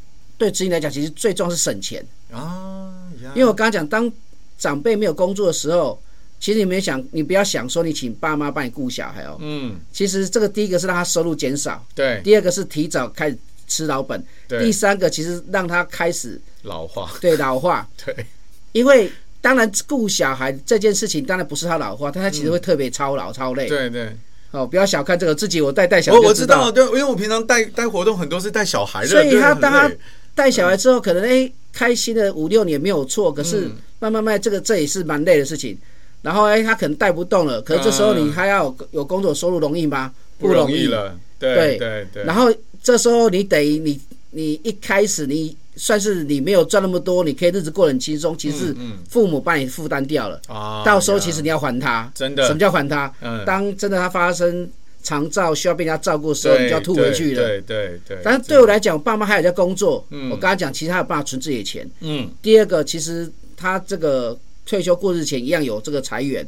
[0.42, 2.92] 对子女来讲，其实最重要是省钱啊。
[3.32, 4.12] 因为我刚刚讲，当
[4.58, 6.02] 长辈没有工作的时候，
[6.40, 9.36] 其实你没想，你不要想说你请爸妈帮你顾小孩哦。
[9.38, 9.78] 嗯。
[9.92, 12.20] 其实这个第一个是让他收入减少，对。
[12.24, 14.64] 第二个是提早开始吃老本，对。
[14.64, 18.26] 第三个其实让他开始老化，对老化， 对。
[18.72, 19.08] 因为
[19.40, 23.68] 当然顾小孩这件事情当然不是他老化，但他其实会特别操劳、超累。
[23.68, 24.16] 对对。
[24.50, 29.90] 哦，不要小看这个，自己我带带小孩，我知道，对，因为我平常带带活动很多是带小孩的，所以他当他
[30.34, 35.76] 带小孩之后，可能哎开心的五六年没有错，可是慢慢慢这个这也是蛮累的事情。
[36.22, 40.12] 然后哎他可能带不动了，可是这时候你还要有工作收入容易吗？
[40.38, 42.24] 不容易了，对对对。
[42.24, 45.56] 然后这时候你等于你你一开始你。
[45.74, 48.36] 算是你没有赚那么多，你可以日子过得很轻松。
[48.36, 48.76] 其实是
[49.08, 50.38] 父母帮你负担掉了，
[50.84, 52.12] 到时候其实你要还他。
[52.14, 53.10] 真的，什么叫还他？
[53.46, 54.68] 当真的他发生
[55.02, 57.42] 长照需要被人家照顾的时候，你就要吐回去了。
[57.42, 58.18] 对对对。
[58.22, 60.06] 但是对我来讲，爸妈还有在工作。
[60.10, 61.90] 嗯我刚才讲，其实他有办法存自己的钱。
[62.00, 62.30] 嗯。
[62.40, 66.46] 第二个，其实他这个退休过日前一样有这个财源。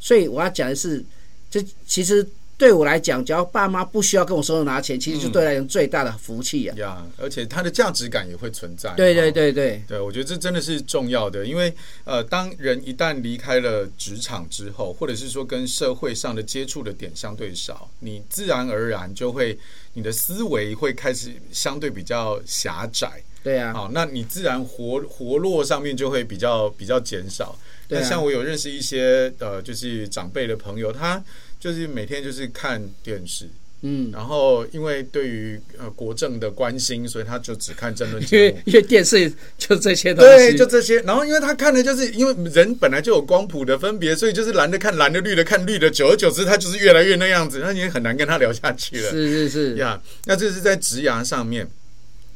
[0.00, 1.04] 所以我要讲的是，
[1.50, 2.26] 这其实。
[2.58, 6.74] 对我来讲，只要爸妈不需要跟我收入拿钱，其实就对我来讲最大的福气呀。
[6.76, 8.92] 呀，而且他的价值感也会存在。
[8.96, 19.56] 对对对对，对我觉得这真的是重要的，因为呃，当人一旦离开了职场之后，或者是说跟社会上的接触的点相对少，你自然而然就会
[19.92, 23.22] 你的思维会开始相对比较狭窄。
[23.44, 27.56] 对啊，好，那你自然活活络上面就会比较比较减少。
[27.86, 31.22] 对，像我有认识一些呃，就是长辈的朋友，他。
[31.60, 33.48] 就是每天就是看电视，
[33.82, 38.42] 嗯，然后因为对于呃国政的关心，所以他就只看争论节目。
[38.44, 41.00] 因 为因为电视就这些东西，对，就这些。
[41.00, 49.10] 然后因为他看的就是因为人本来就有光谱的分别，所以就是蓝的看蓝的，绿的看绿的，久而久之，他就是越来越那样子，那你也很难跟他聊下去了。
[49.10, 51.68] 是是是呀，那这是在职涯上面。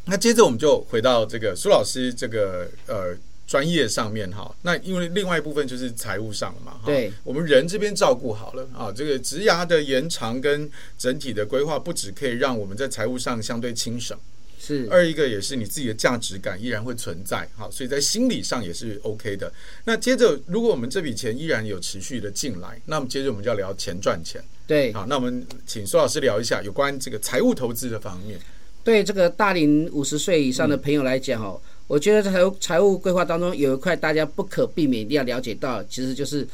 [0.07, 3.17] 那接着我们就回到这个苏老师这个呃。
[3.53, 6.81] 专业上面哈，那因为另外一部分就是财务上了嘛。
[6.87, 14.17] 对，我们人这边照顾好了啊，这个职涯的延长跟整体的规划，不只可以让我们在财务上相对轻省，
[14.59, 19.53] 是二一个也是你自己的价值感依然会存在哈，所以在心理上也是 OK 的。
[19.85, 24.43] 那接着，如果我们这笔钱依然有持续的进来，那么接着我们就要聊钱赚钱。
[24.67, 28.41] 对，好，那我们请苏老师聊一下有关这个财务投资的方面。
[28.83, 31.61] 对这个大龄五十岁以上的朋友来讲哦。
[31.63, 36.49] 嗯我觉得财务财务规划当中有一块大家不可避免一定要了解到，其实就是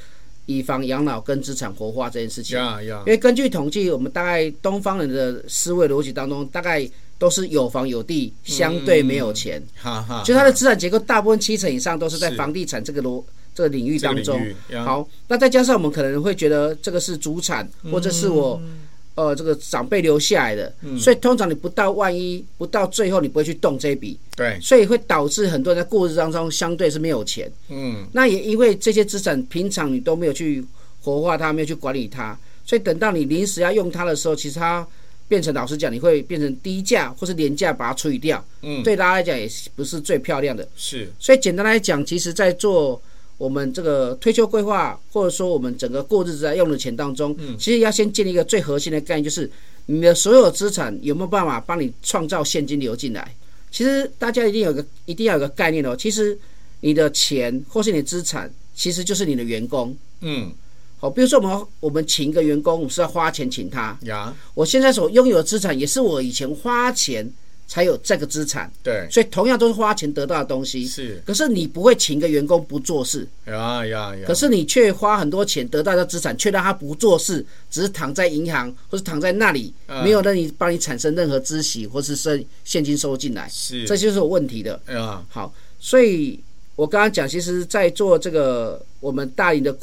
[0.47, 2.59] 以房养老跟资产活化这件事情。
[2.59, 2.99] Yeah, yeah.
[3.01, 9.63] 因为根据统计，我们大概东方人的思维逻辑当中，大概都是有房有地，相对没有钱。
[9.77, 10.25] 哈哈。
[10.27, 13.23] 就它的资产结构大部分七成以上都是在房地产这个逻
[13.55, 14.45] 这个领域当中。
[14.85, 18.61] 好，那再加上我们可能会觉得这个是主产，或者是我。
[19.19, 30.65] 呃，这个长辈留下来的，嗯、所以通常你不到万一不到最后，你不会去动这一笔，对，所以会导致很多人在过日当中相对是没有钱，嗯，那也因为这些资产平常你都没有去
[31.03, 34.87] 活化它，没有去管理它，所以等到你临时要用它的时候，其实它
[35.27, 43.03] 变成老实讲，你会变成低价或是廉价把它处理掉，嗯，对大家来讲也不是最漂亮的，是，所以简单来讲，其实在做。
[43.39, 49.49] 我们这个退休规划，或者说我们整个过日子在用的钱当中，其实要先建立一个最核心的概念，就是
[49.87, 53.33] 你的所有资产有没有办法帮你创造现金流进来？
[53.71, 55.95] 其实大家一定有个一定要有个概念哦。
[55.97, 56.37] 其实
[56.81, 59.97] 你的钱或是你的资产，其实就是你的员工。
[60.21, 60.51] 嗯，
[60.99, 63.97] 好，比如说我们我们请一个员工，我们是要花钱请他。
[64.03, 67.33] 呀，我现在所拥有的资产，也是我以前花钱。
[67.69, 71.23] 才有这个资产，对，所以同样都是花钱得到的东西，是。
[71.27, 74.25] 可是你不会请一个员工不做事，呀呀呀！
[74.27, 83.85] 可是你却花很多钱得到的资产，却让他不做事，只是躺在银行或是躺在那里，没有让你帮你产生任何孳息或是生现金收进来，是。
[83.85, 84.81] 这就是有问题的。
[84.87, 86.41] 啊，好，所以
[86.75, 89.77] 我刚刚讲，其实，在做这个我们大龄的。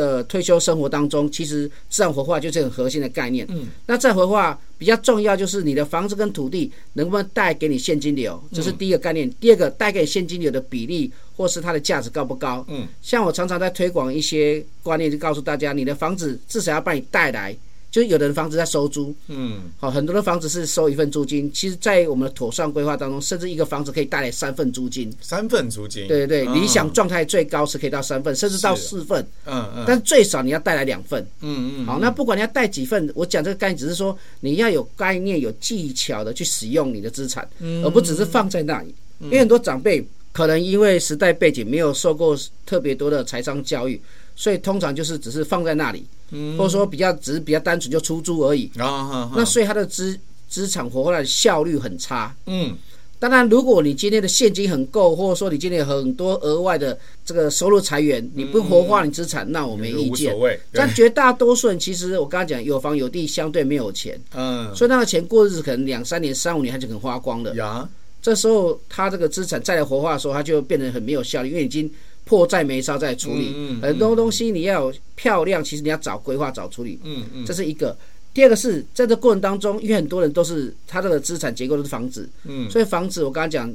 [0.00, 3.46] 的退休生活当中，其实自然活化就是很核心的概念。
[3.50, 9.28] 嗯，那自然活化比较重要，就是你的房子跟土地能不能带给你现金流，这是第一个概念。
[9.28, 12.64] 嗯、第二个，带给现金流的比例或是它的价值高不高？
[12.68, 17.54] 嗯，像我常常在推广一些观念，就告诉大家，你的房子至少要帮你带来。
[17.90, 21.50] 就是有的人房子在收租，嗯，好，很多的房子是收一份租金。
[21.52, 25.12] 其实，在我们的妥善规划当中，甚至一个房子可以带来三份租金。
[25.20, 29.26] 三份租金，对对对，理想状态最高是可以到三份，甚至到四份。
[29.44, 29.84] 嗯嗯。
[29.86, 31.20] 但是最少你要带来两份。
[31.40, 31.86] 嗯嗯。
[31.86, 37.48] 好，那不管你要带几份，我讲这个概念只是说，你要有概念、有技巧的去使用你的资产，
[37.84, 38.94] 而不只是放在那里。
[39.22, 44.00] 因为很多长辈可能因为时代背景没有受过特别多的财商教育，
[44.36, 46.06] 所以通常就是只是放在那里。
[46.56, 52.34] 或者说比较只是比较单纯就出租而已，那所以它的资资产活化的效率很差。
[52.46, 52.76] 嗯，
[53.18, 60.32] 当然，如果你今天的现金很够，或者说你今天有很多额外的这个收入财源，你不活化你资产，嗯、那我没意见。
[60.32, 60.58] 无所谓。
[60.72, 64.18] 但绝大多数人其实我刚刚讲有房有地，相对没有钱。
[64.34, 64.74] 嗯。
[64.74, 67.54] 所以那个钱过日子可能两三年、三五年他就可能花光了。
[67.54, 67.88] 呀。
[68.22, 71.90] 这时候他这个资产再来活化的时候，他就变得很没有效率，因为已经
[72.24, 73.52] 迫在眉梢在处理。
[73.56, 73.80] 嗯嗯。
[73.80, 76.98] 很多东西你要漂亮，其实你要早规划、早处理。
[77.04, 77.44] 嗯嗯。
[77.44, 77.96] 这是一个。
[78.32, 83.74] 第二个是在这过程当中，因为很多人都是他这个资产结构都是房子，嗯，所以房子我刚刚讲，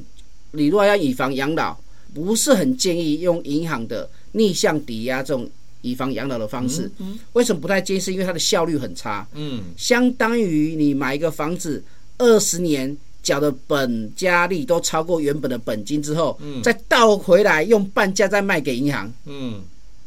[0.52, 1.76] 你如果要以房养老，
[2.14, 5.46] 不是很建议用银行的逆向抵押这种
[5.82, 6.90] 以房养老的方式。
[6.96, 8.00] 嗯，为什么不太建议？
[8.00, 9.28] 是因为它的效率很差。
[9.34, 11.84] 嗯，相当于你买一个房子
[12.16, 19.12] 二十年缴的本加利都超过原本的本金之后，嗯，再倒回来用半价再卖给银行。
[19.24, 19.60] 嗯，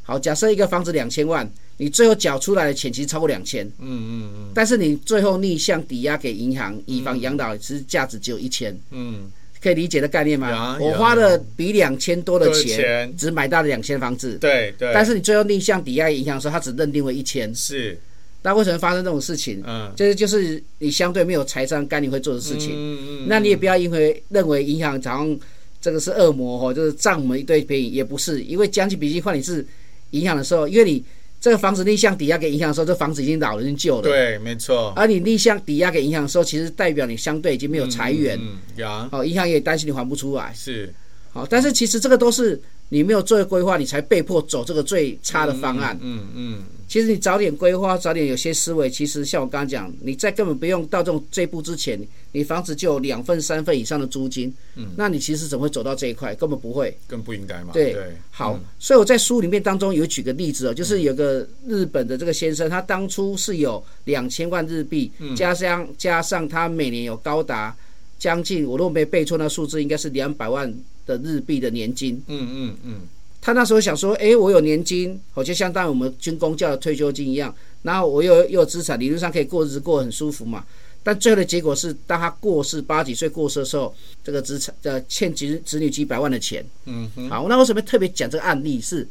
[0.03, 1.49] 好，假设一个房子两千万。
[1.82, 10.77] 你最后缴出来的钱其实超过两千，嗯嗯嗯，但是你最后逆向抵押给银行，以房养老，其实价值只有一千，嗯，可以理解的概念吗？
[10.82, 17.97] 我花了比两千多的钱，只买到了两千房子，对对，但是你最后逆向抵押银行的时候，它只认定为一千，是，
[18.41, 19.62] 那为什么发生这种事情？
[19.65, 25.39] 嗯，就是就是你相对没有财商干你会做的事情，嗯嗯，那你也不要因为认为银行好像
[25.82, 29.65] 这个是恶魔哦，就是占我们一堆便宜，也不是，因为将心比心换你是
[30.12, 31.04] 银行的时候，因为你。
[31.41, 34.02] 这个房子逆向抵押给银行的时候，这房子已经老了，已经旧了。
[34.02, 34.91] 对，没错。
[34.93, 38.38] 而你逆向抵押给银行的时候，其实代表你相对已经没有财源。
[38.41, 39.10] 嗯，有、嗯。
[39.13, 40.52] 哦，银行也担心你还不出来。
[40.54, 40.93] 是。
[41.31, 45.97] 好，但是其实这个都是你没有做规划，你才被迫走这个最差的方案。
[46.01, 46.63] 嗯嗯。
[46.87, 56.33] 其实你早点规划，早点有些思维，其实像我刚刚讲，你在根本不用到这种这一步之前，你房子就有两份、三份以上的租金，嗯，那你其实怎么会走到这一块？
[56.33, 57.69] 根本不会，更不应该嘛。
[57.73, 67.75] 对，对好，嗯、所以我在书里面当中有举个例子哦，就是有个日本的这个先生，他当初是有两千万日币，加上加上他每年有高达
[68.17, 70.73] 将近，我如果没背错那数字，应该是两百万
[71.17, 72.22] 的日币的年金。
[72.28, 72.78] 嗯嗯嗯。
[72.86, 73.02] 嗯
[73.41, 80.65] 他那时候想说，哎，我有年金，好像相当于我们军工教的退休金一样，然后我又又有资产，理论上可以过日子过得很舒服嘛。
[81.02, 86.63] 但最后的结果是，当他过世八几岁过世的时候，这个资产呃欠子子女几百万的钱。
[86.84, 87.30] 嗯哼。
[87.30, 88.82] 好，那为什么特别讲这个案例？
[88.82, 89.08] 是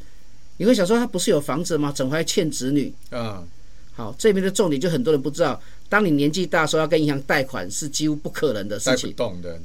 [0.59, 1.91] 你会想说，他不是有房子吗？
[1.91, 2.93] 怎么还欠子女？
[3.09, 3.43] 啊。
[3.95, 5.59] 好，这边的重点就很多人不知道。
[5.89, 9.15] 当你年纪大的时候，要跟银行贷款是几乎不可能的事情。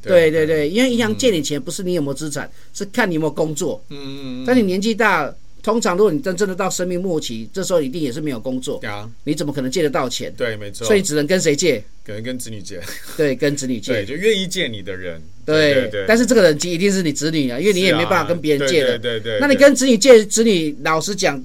[0.01, 3.83] 对对对，因为银行借你钱，不是你有没有资产，是看你有没有工作。
[3.89, 4.45] 嗯嗯嗯。
[4.47, 8.79] 但你年纪大，通常如果你真正的到生命末期，这时候一定也是没有工作。
[8.85, 9.09] 啊。
[9.25, 10.33] 你怎么可能借得到钱？
[10.37, 10.87] 对，没错。
[10.87, 11.83] 所以只能跟谁借？
[12.05, 12.81] 可能跟子女借。
[13.17, 13.91] 对，跟子女借。
[13.91, 15.21] 对，就愿意借你的人。
[15.45, 16.05] 对对对。
[16.07, 18.97] 但是这个人一定是你子女啊，因为你也没办法跟别人借的。
[18.97, 19.39] 对对对。
[19.41, 21.43] 那你跟子女借，子女老实讲。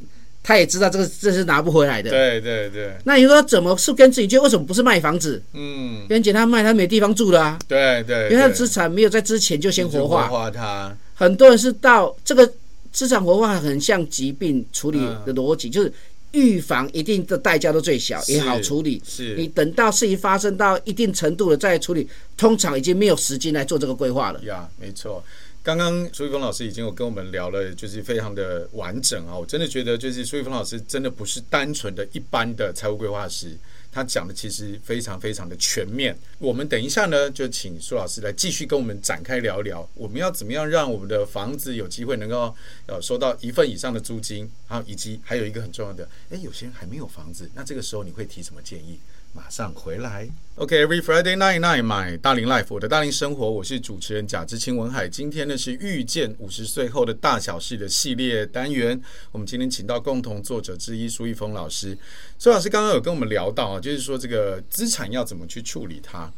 [0.48, 2.08] 他也知道这个这是拿不回来的。
[2.08, 2.96] 对对对。
[3.04, 4.38] 那你说怎么是跟自己借？
[4.38, 5.42] 为什么不是卖房子？
[5.52, 7.58] 嗯，别人捡他卖，他没地方住了啊。
[7.68, 8.30] 对对。
[8.30, 10.26] 因为他的资产没有在之前就先活化。
[10.26, 10.96] 活化他。
[11.14, 12.50] 很多人是到这个
[12.90, 15.92] 资产活化，很像疾病处理的逻辑，就是
[16.32, 19.02] 预防一定的代价都最小，也好处理。
[19.06, 19.34] 是。
[19.37, 22.08] 你等到事情发生到一定程度了再处理，
[22.38, 24.40] 通常已经没有时间来做这个规划了。
[24.44, 25.22] 呀，没错。
[25.68, 29.37] 刚刚苏玉峰老师已经有跟我们聊了，就是非常的完整啊！
[29.37, 33.54] 我真的觉得，就是苏玉峰老师真的不是单纯的一般的财务规划师，
[33.92, 36.18] 他讲的其实非常非常的全面。
[36.38, 48.98] 我们等一下呢，就请苏老师来继续跟我们展开聊聊，我们要怎么样让我们的房子有机会能够呃收到一份以上的租金，然后以及还有一个很重要的，诶，有些人还没有房子，那这个时候你会提什么建议？
[49.32, 50.28] 马上回来。
[50.56, 55.08] OK，Every、Friday night night，买大龄 life，我的大龄生活，我是主持人贾志清文海。
[55.08, 59.00] 今天呢是遇见五十岁后的大小事的系列单元。
[59.30, 61.96] 我们今天请到共同作者之一苏一峰老师。
[62.38, 66.32] 苏老师刚刚有跟我们聊到啊，就是说这个资产要怎么去处理它。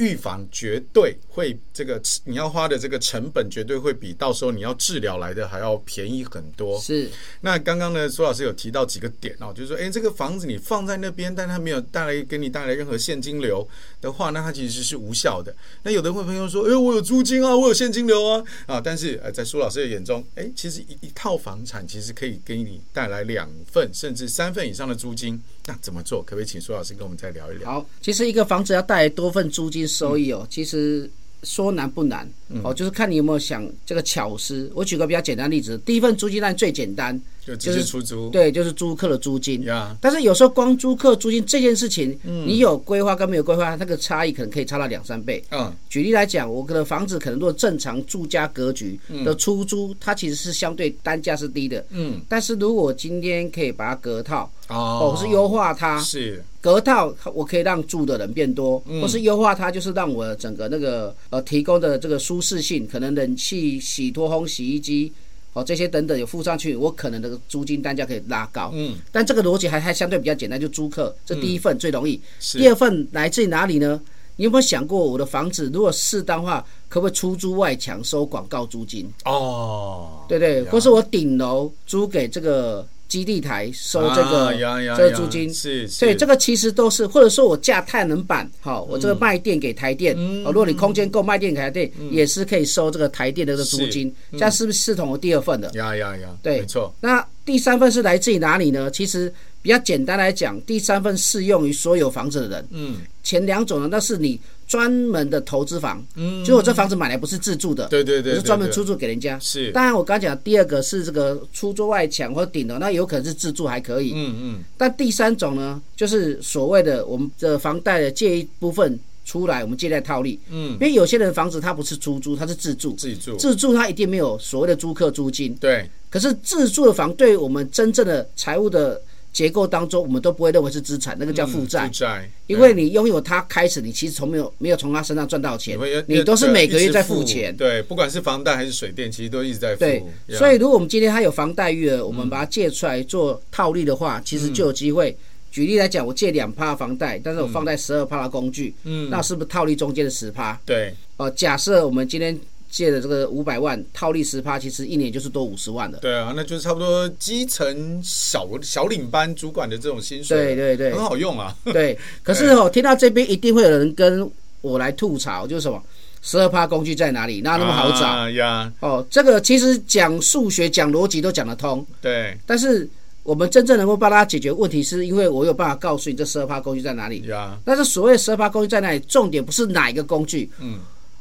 [0.00, 6.80] 预防绝对会这个你要花的这个成本绝对会比到时候你要治疗来的还要便宜很多。
[6.80, 7.08] 是。
[7.42, 13.68] 那刚刚呢，苏老师有提到几个点哦，就是说，哎，这个房子你放在那边，但它没有带来给你带来任何现金流
[14.00, 15.54] 的话，那它其实是无效的。
[15.82, 25.40] 那有的会朋友说，哎，我有租金啊，我有现金流啊，啊，但是呃，在苏老师的眼中，哎，其实一一套房产其实可以给你带来两份甚至三份以上的租金。
[25.66, 26.22] 那怎么做？
[26.22, 27.70] 可不可以请苏老师跟我们再聊一聊？
[27.70, 31.08] 好，其实一个房子要带来多份租金收益哦，嗯、其实
[31.42, 34.70] 说难不难、嗯、哦，就是看你有没有想这个巧思。
[34.74, 39.62] 我举个比较简单的例子，第一份租金单最简单，就直接出租，对，就是租客的租金。
[39.64, 45.42] 呀，但是有时候光租客租金这件事情，你有规划跟没有规划，那个差异可能可以差到两三倍。
[45.50, 51.84] 嗯，举例来讲，我的房子可能如果正常住家格局的出租，它其实是相对单价是低的。
[51.90, 65.10] 嗯，但是如果今天可以把它隔套，哦，或是优化它，是隔套，我可以让住的人变多，或是优化它，就是让我整个那个呃提供的这个舒适性，可能冷气、洗脱烘、洗衣机。
[65.52, 68.70] 哦，这些等等有附上去，我可能的租金单价可以拉高。
[68.74, 72.14] 嗯，但这个逻辑还还相对比较简单，就租客这第一份最容易。
[72.14, 74.00] 嗯、第二份来自于哪里呢？
[74.36, 79.10] 你有没有想过，我的房子如果适当化，可不可以出租外墙收广告租金？
[79.24, 82.86] 哦，对对，或是我顶楼租给这个。
[83.10, 84.54] 基地台收这个、
[84.96, 95.68] 这个租金，是，所以这个其实都是，或者说我架太阳能板，好，我这个卖电给台电，哦、嗯，如果你空间够卖电给台电，嗯、也是可以收这个台电的这个租金，嗯、这样是不是系统的第二份的？
[95.74, 96.94] 呀呀呀，对，没错。
[97.00, 98.88] 那第三份是来自于哪里呢？
[98.88, 99.32] 其实
[99.62, 102.68] 比较简单来讲，第三份适用于所有房子的人。
[102.70, 104.40] 嗯，前两种呢，那是你。
[104.70, 109.36] 专门的投资房，嗯，就我这房子买来不是自住的，对对对，是专门出租给人家。
[109.40, 114.58] 是，当然我刚讲第二个是这个出租外墙或顶楼，那有可能是自住还可以，嗯嗯。
[114.78, 125.84] 但第三种呢，就是所谓的我们的房贷的借一部分出来，我们借贷套利，嗯，因为有些人房子他不是出租，他是自住，自住，自住他一定没有所谓的租客租金，对。
[126.08, 129.02] 可是自住的房对于我们真正的财务的。
[129.32, 131.86] 结构当中，我们都不会认为是资产，那个叫负债。
[131.86, 137.56] 负债，因为你拥有它开始，你其实从没有没有从它身上赚到钱，你都是每个月在付钱。
[137.56, 139.80] 对，不管是房贷还是水电，其实都一直在付。
[139.80, 145.16] 对，所以如果我们今天它有房贷余额，我们把它借出来做套利的话，其实就有机会。
[145.50, 150.60] 举例来讲，我借两趴房贷，但是我放在十二趴的工具，嗯，那是不是套利中间的十趴？
[150.66, 150.94] 对。
[151.16, 152.38] 哦，假设我们今天。
[152.70, 155.98] 借的这个五百万套利十趴，其实一年就是多五十万的。
[155.98, 160.36] 对啊，那就是差不多基层小小领班主管的这种薪水。
[160.38, 161.54] 对对对，很好用啊。
[161.64, 165.82] 对， 可是哦，听到这边一定会有人跟我来吐槽，就是什么
[166.22, 167.40] 十二趴工具在哪里？
[167.40, 168.06] 哪那么好找？
[168.06, 171.84] 啊呀，哦，这个其实讲数学、讲逻辑都讲得通。
[172.00, 172.88] 对，但是
[173.24, 177.22] 我们真正能够帮大家解决问题，是因为我有办法告诉你这十二趴工具在哪里。
[177.22, 179.00] 呀，但是所谓十二趴工具在哪里？
[179.00, 180.48] 重点不是哪一个工具。
[180.60, 180.78] 嗯。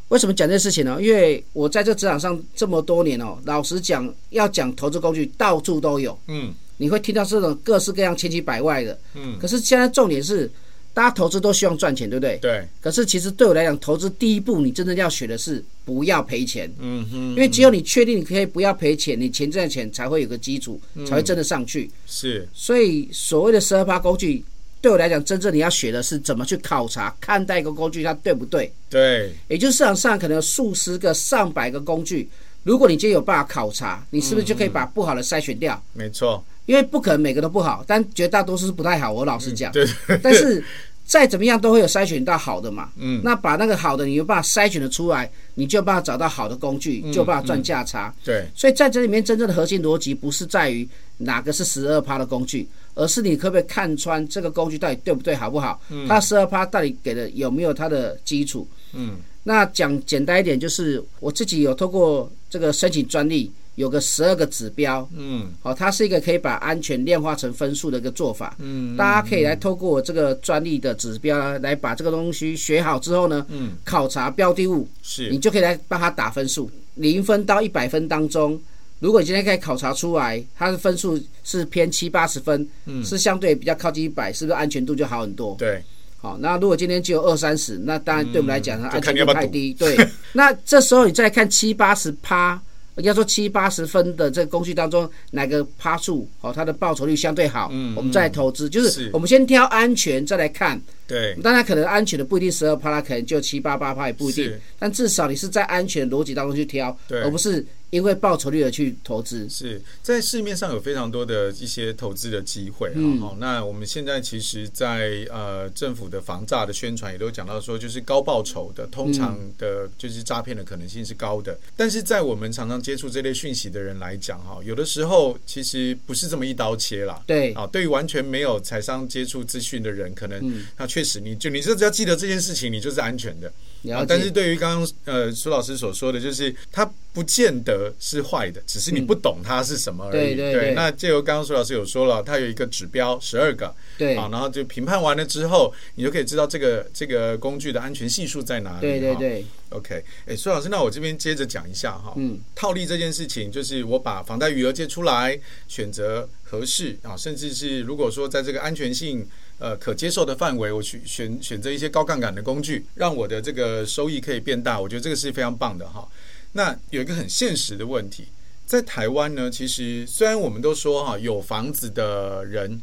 [0.10, 0.98] 为什么讲这事情呢？
[1.02, 6.18] 因为我在这职场上这么多年哦，老实讲，要讲投资工具到处都有。
[6.28, 9.00] 嗯，你会听到这种各式各样千奇百怪的。
[9.14, 10.50] 嗯，可是现在重点是，
[10.96, 12.38] 大家投资都希望赚钱，对不对？
[12.42, 12.68] 对。
[12.82, 16.74] 可是其实对我来讲，投资第一步，你真正要学的是不要赔钱。
[16.80, 17.30] 嗯哼。
[17.30, 21.90] 因为只有你确定你可以不要赔钱，你钱赚钱才会有个基础，才会真的上去。
[22.08, 22.50] 是。
[22.52, 24.44] 所以所谓的十二趴工具。
[24.82, 28.72] 对我来讲，真正你要学的是怎么去考察、看待一个工具它对不对？
[28.90, 32.30] 对，也就是市场上可能有数十个、上百个工具，
[32.64, 35.76] 如果你今天有办法考察，你是不是就可以把不好的筛选掉？
[35.96, 39.12] 嗯、没错，因为不可能每个都不好，但绝大多数是不太好。
[39.12, 40.64] 我老实讲，嗯、对，对，但是。
[41.10, 48.14] 再怎么样都会有筛选到好的嘛， 嗯，那把那个好的你有办法筛选的出来，你就有办法找到好的工具，就有办法赚价差。
[48.24, 55.82] 对，所以在这里面真正的核心逻辑不是在于哪个是十二趴的工具，而是你可不可以看穿这个工具到底对不对，好不好？
[56.08, 58.68] 它十二趴到底给的有没有它的基础？
[58.94, 63.52] 嗯，那讲简单一点，就是我自己有透过这个申请专利。
[63.76, 78.62] 有个十二个指标，嗯，好，它是一个可以把安全量化成分数的一个做法，嗯，大家可以来透过我这个专利的指标来把这个东西学好之后呢，嗯，考察标的物，是，你就可以来帮他打分数，零分到一百分当中，
[79.00, 85.56] 如果你今天可以考察出来，它的分数是偏七八十分，嗯，是相对比较靠近一百，是不是安全度就好很多？
[85.58, 85.84] 对，
[86.18, 89.98] 好，那如果今天只有二三十，那当然对我们来讲，它安全度太低，对，
[90.34, 92.62] 那这时候你再看七八十趴。
[93.02, 100.82] 要说七八十分的这个工具当中，哪个趴数哦，它的报酬率相对好，嗯，我们再来投资，就是我们先挑安全，再来看。
[101.08, 107.66] 对，当然可能安全的不一定十二趴，它可能就七八八趴也不一定，但至少你是在安全逻辑当中去挑，对，而不是。
[107.90, 113.02] 因为报酬率而去投资，是在市面上有非常多的一些投资的机会啊。
[113.20, 121.54] 好、嗯，那我们现在其实在，在呃政府的防诈的宣传也都讲到说，就是高报酬的，通常的就是诈骗的可能性是高的。
[121.54, 127.22] 嗯、但是在我们常常接触这类讯息的人来讲，哈，有的时候其实不是这么一刀切啦。
[127.26, 133.52] 对啊，对于完全没有财商接触资讯的人，可能他确实你就你就只要记得这件事情，你就是安全的。
[133.96, 137.79] 啊，但是对于刚刚呃苏老师所说的，就是他不见得。
[137.80, 140.12] 则是坏的，只是你不懂它是什么而已。
[140.12, 140.74] 嗯、对对对。
[140.74, 148.82] 那借由刚刚苏老师有说了，它有一个指标十二个，对啊，然后就评判完了之后，你就可以知道这个这个工具的安全系数在哪里。
[148.82, 149.46] 对对对。
[149.70, 152.14] OK，哎，苏老师，那我这边接着讲一下哈。
[152.18, 152.40] 嗯。
[152.56, 159.28] 套利这件事情，就是我把房贷余额借出来，选择合适啊，甚至是如果说在这个安全性
[159.60, 166.08] 呃可接受的范围，我去选选择一些高杠杆的工具，让我的这个收益可以变大，我觉得这个是非常棒的哈。
[166.54, 168.28] 那有一个很现实的问题，
[168.66, 172.82] 在台湾呢，其实虽然我们都说哈有房子的人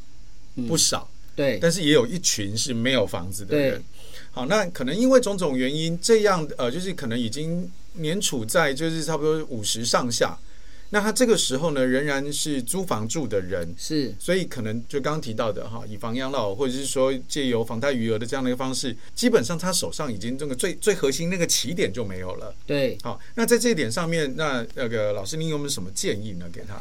[0.69, 3.83] 不少，嗯、对，但是也有一群是没有房子的人。
[4.31, 10.39] 好，那可能因为种种原因，这样呃，就是可能已经年处在就是差不多五十上下。
[10.91, 22.55] 那他这个时候呢，仍然是租房住的人，是，所以可能就刚刚提到的哈，以房养老，或者是说借由房贷余额的这样的一个方式，基本上他手上已经这个最最核心那个起点就没有了。
[22.67, 26.49] 对，好，那在这一点上面，那那个老师，您有没有什么建议呢？
[26.53, 26.81] 给他？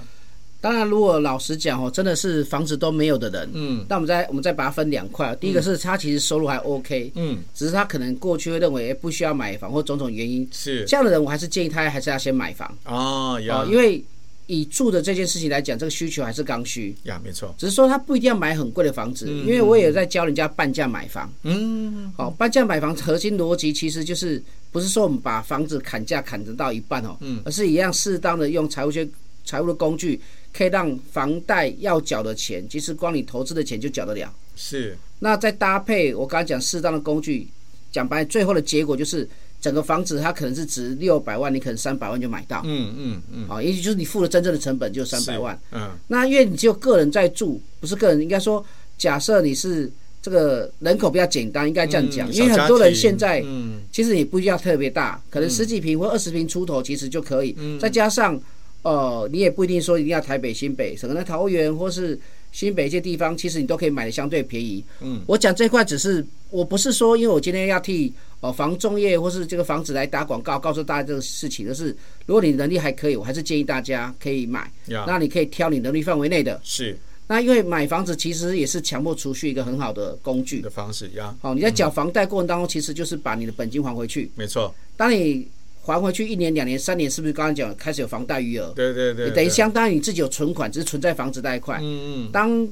[0.66, 5.36] 当然，如果老实讲哦，真的是房子都没有的人，嗯，那我们再我们再把它分两块。
[5.36, 10.84] 第一个是他其实收入还 OK，嗯，只是他可能过去会认为不需要买房或种种原因，是。
[10.86, 12.68] 这样的人，我还是建议他还是要先买房。
[12.86, 14.04] 哦，哦，因为
[14.48, 16.96] 以住的这件事情来讲，这个需求还是刚需。
[17.04, 17.54] 呀，没错。
[17.60, 24.42] 只是说他不一定要买很贵的房子，因为我也在教人家半价买房，嗯，好，半价买房核心逻辑其实就是
[24.72, 29.08] 不是说我们把房子砍价砍得到一半哦，嗯，而是一样适当的用财务学
[29.44, 30.20] 财务的工具。
[30.56, 34.34] 可以让房贷要缴的钱，其实光你投资的钱就缴得了。
[34.56, 34.98] 是。
[35.20, 37.48] 那再搭配我刚才讲适当的工具，
[37.92, 39.28] 讲白，最后的结果就是
[39.60, 42.62] 整个房子它可能是值六百万，你可能三百万就买到。
[42.64, 43.50] 嗯嗯嗯。
[43.50, 45.60] 啊，也许就是你付了真正的成本就三百万。
[45.72, 45.92] 嗯。
[46.08, 48.66] 那因为你只有个人在住，不是个人，应该说，
[48.98, 49.92] 假设你是
[50.22, 53.44] 这个人口比较简单，应该这样讲，因为很多人现在，
[53.92, 57.56] 其实也不需要特别大，可能十几平或二十平出头其实就可以。
[57.78, 58.40] 再加上。
[58.86, 62.18] 哦、呃，你也不一定说一定要台北、新北，可能桃园或是
[62.52, 64.84] 新北一些地方，其实你都可以买的相对便宜。
[65.02, 71.96] 嗯，我讲这块只是，我不是说，因为我今天要替呃房仲业或是这个房子来打广告，告诉大家这个事情，就是
[72.28, 74.72] 如果你能力还可以，我还是建议大家可以买。
[74.86, 76.62] 那你可以挑你能力范围内的。
[76.64, 76.96] 是。
[77.28, 81.36] 那因为买房子其实也是强迫储蓄一个很好的工具的方式呀。
[81.42, 84.30] 好，你在缴房贷过程当中，其实就是把你的本金还回去。
[84.36, 84.72] 没错。
[84.96, 85.48] 当你
[85.86, 88.74] 还回去一年、两年、三年，是不是刚刚讲开始有房贷余额？
[88.76, 91.80] 对对对，你等于相当于你自己有存款，只是存在房子贷款。
[91.84, 92.32] 嗯嗯。
[92.32, 92.68] 当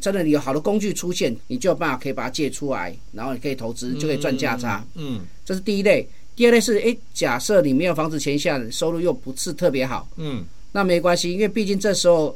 [0.00, 4.86] 真的你有好的工具出现，你就有办法可以把它借出来，然后你可以投资，就可以赚价差。
[4.94, 5.22] 嗯。
[5.44, 6.08] 这是第一类。
[6.36, 10.08] 第二类是，哎，假设你没有房子钱下，收入又不是特别好。
[10.16, 10.44] 嗯。
[10.72, 12.34] 那没关系，因为毕竟这时候，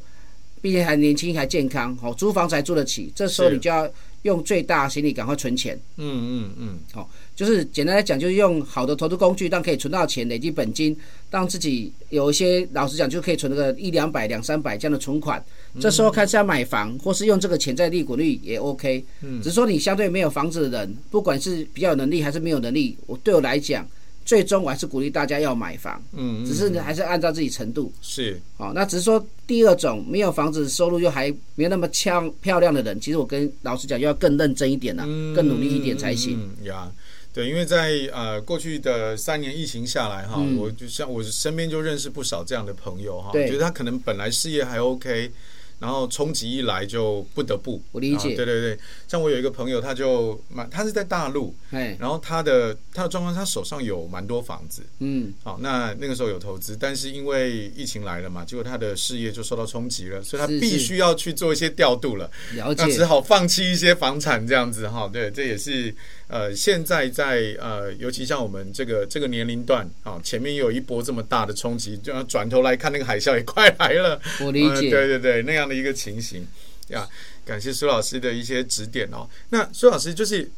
[0.61, 3.11] 毕竟还年轻还健康，好租房才住得起。
[3.14, 3.89] 这时候你就要
[4.27, 5.79] 用最大心力赶快存钱。
[5.97, 6.79] 嗯嗯嗯。
[6.93, 7.09] 好。
[7.35, 10.97] 就是简单来讲，就是用好的投资工具，让可以存到钱，累积本金，
[11.31, 15.45] 让自己有一些老实讲，就可以存个一两百、两三百这样的存款。
[15.79, 19.05] 这时候开始要买房，或是用这个潜在利滚率也 OK。
[19.43, 23.87] 只是说你相对没有房子的人，不管是比较有能力还是没有能力，我对我来讲，
[24.27, 26.03] 最终我还是鼓励大家要买房。
[26.12, 27.91] 嗯，只是还是按照自己程度。
[28.03, 28.39] 是。
[28.59, 35.05] 好，那只是说第二种没有房子，收入又还没有那么漂漂亮的人，其实我跟老实讲，要更认真一点了，
[35.35, 36.51] 更努力一点才行。
[36.64, 36.93] 呀。
[37.33, 45.31] 对，因为在呃过去的三年疫情下来哈，嗯、我就像我身边就认识不少这样的朋友哈，觉得他可能本来事业还 OK。
[45.79, 48.35] 然后冲击一来就不得不，我理解。
[48.35, 51.55] 对对对，像我有一个朋友，他就蛮，他是在大陆，
[51.99, 65.95] 然后他的他的状况，他手上有蛮多房子，嗯，好，那那个时候有投资，但是因为疫情来了嘛，结果他的事业就受到冲击了，所以他必须要去做一些调度了，了解，那只好放弃一些房产这样子哈，对，这也是
[66.29, 75.66] 呃现在在呃，尤其像我们这个这个年龄段啊，前面有一波这么大的冲击，就要转头来看那个海啸也快来了，我理解，对对对，那样。
[75.66, 76.47] 的一个情形
[76.91, 77.09] 呀，
[77.45, 79.29] 感谢苏老师的一些指点哦。
[79.49, 80.49] 那苏老师就是，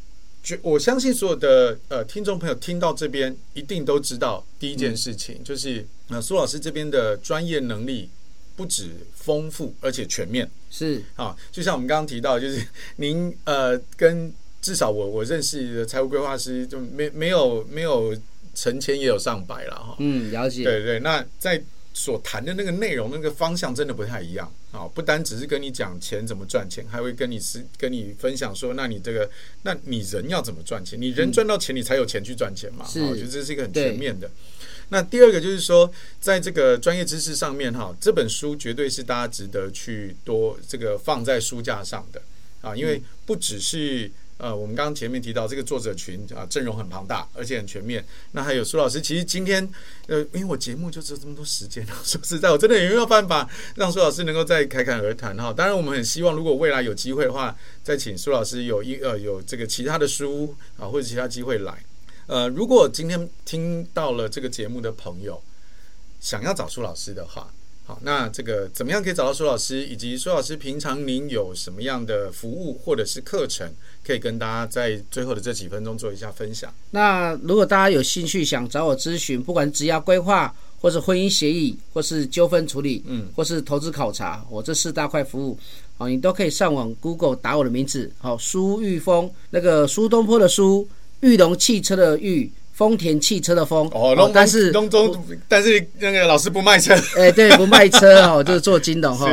[0.61, 8.11] 我相信所有的呃听众朋友听到这边，一定都知道第一件事情，嗯、就是那苏老师这边的专业能力
[8.55, 10.51] 不止丰富，而且全面。
[10.71, 12.63] 是啊，就像我们刚刚提到，就是
[12.97, 14.31] 您呃跟
[14.61, 18.17] 至少我我认识的财务规划师，就没没有没有
[18.55, 19.97] 成千也有上百了哈。
[19.99, 20.65] 嗯，了解。
[20.65, 21.63] 对对，那在。
[21.95, 24.87] 所谈的那个内容，那个方向真的不太一样啊！
[24.95, 29.29] 不单只是跟你讲钱怎么赚钱，还会跟你是跟你分享说，那你这个，
[29.63, 31.01] 那你人要怎么赚钱？
[31.01, 32.87] 你人赚到钱，你才有钱去赚钱嘛。
[32.87, 34.31] 是，我觉得这是一个很全面的。
[34.91, 35.91] 那第二个就是说，
[36.21, 42.23] 在这个专业知识上面哈，这本书绝对是大家值得去多这个放在书架上的
[42.61, 44.09] 啊，因为不只是
[44.39, 48.05] 呃，我们刚刚前面提到这个作者群啊，阵容很庞大，而且很全面。
[48.33, 49.69] 那还有苏老师，其实今天
[50.07, 55.53] 呃，因为我节目就只有这么多时间， 说实在，我真的也没有办法让苏老师能够再侃侃而谈哈。
[55.53, 61.85] 当然，我们很希望如果未来有机会的话，再请苏老师有一呃有这个其他的书啊或者其他机会来。
[62.27, 65.43] 呃，如果今天听到了这个节目的朋友
[66.21, 67.53] 想要找苏老师的话。
[67.89, 69.83] 好，那这个怎么样可以找到苏老师？
[69.83, 73.67] 以及苏老师平常您有什么样的服务或者是课程，
[74.07, 76.71] 可以跟大家在最后的这几分钟做一下分享？
[76.91, 85.59] 那如果大家有兴趣想找我咨询，不管是职业规划，或是婚姻协议，或是纠纷处理，嗯，或是投资考察，我这四大块服务，
[85.97, 90.87] 好，你都可以上网 Google 打我的名字，好，苏玉峰，那个苏东坡的苏，
[91.21, 92.53] 玉龙汽车的裕。
[92.79, 95.13] 丰田汽车的丰哦，但是东中，
[95.49, 99.29] 但是那个老师不卖车，哎、欸，对，不卖车哦， 就是做金融哈。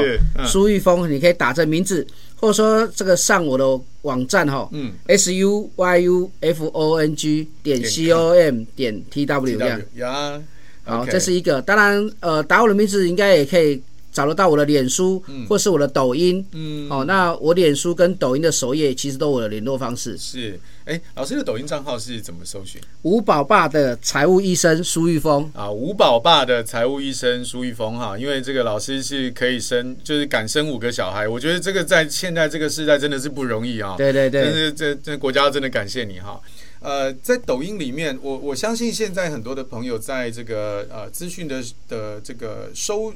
[0.47, 2.05] 苏玉丰，你可以打这名字，
[2.37, 9.79] 或者说这个上我的网站哈，嗯，s u y u f o n g 点 c o m 点 t w 这样。
[9.97, 10.41] 呀，
[10.83, 11.61] 好，这是一个。
[11.61, 13.79] 当然，呃，打我的名字应该也可以。
[14.15, 20.17] 找得到我的脸书，或是我的抖音，嗯，哦，那我脸书跟抖音的首页其实都有我的联络方式。
[20.17, 22.79] 是，哎，老师的抖音账号是怎么搜寻？
[23.01, 33.95] 吴宝爸的财务医生苏玉峰啊，吴宝爸的财务医生苏玉峰哈，因为这个老师是可以生，就是敢生五个小孩，我觉得这个在现在这个时代真的是不容易啊。
[33.97, 36.39] 对对对，但是这这国家真的感谢你哈。
[36.79, 43.13] 呃，在抖音里面，我我相信现在很多的朋友在这个呃资讯的的这个收。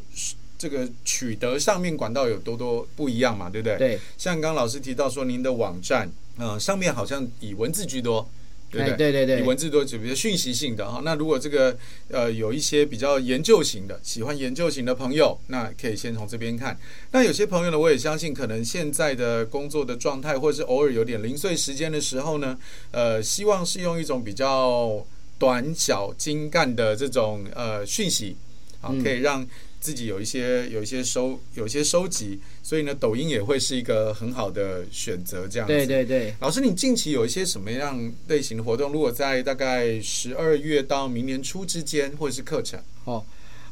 [0.60, 3.78] 这个取得上面管道有多多不一样嘛，对不对？
[3.78, 4.00] 对。
[4.18, 8.30] 像刚刚老师提到说，您的网站，呃，上面好像以文字居多，
[8.70, 8.98] 对不对？
[8.98, 9.40] 对对对。
[9.40, 11.02] 以文字多，就比较讯息性的哈。
[11.06, 11.78] 那如果这个
[12.10, 16.78] 呃有一些比较研究型的，喜欢研究型的朋友，那可以先从这边看。
[17.14, 22.58] 那有些朋友呢，我也相信，可能现在的工作的状态，或者是偶尔有点零碎时间的时候呢，
[22.92, 25.06] 呃，希望是用一种比较
[25.38, 28.36] 短小精干的这种呃讯息，
[28.82, 29.48] 好，可以让。
[29.80, 35.48] 自己有一些有一些收有一些收集，所以呢，抖音也会是一个很好的选择。
[35.48, 36.36] 这样子，对对对。
[36.42, 38.92] 老师，你近期有一些什么样类型的活动？
[38.92, 42.78] 如果在大概十二月到明年初之间，或者是课程？
[43.06, 43.24] 哦，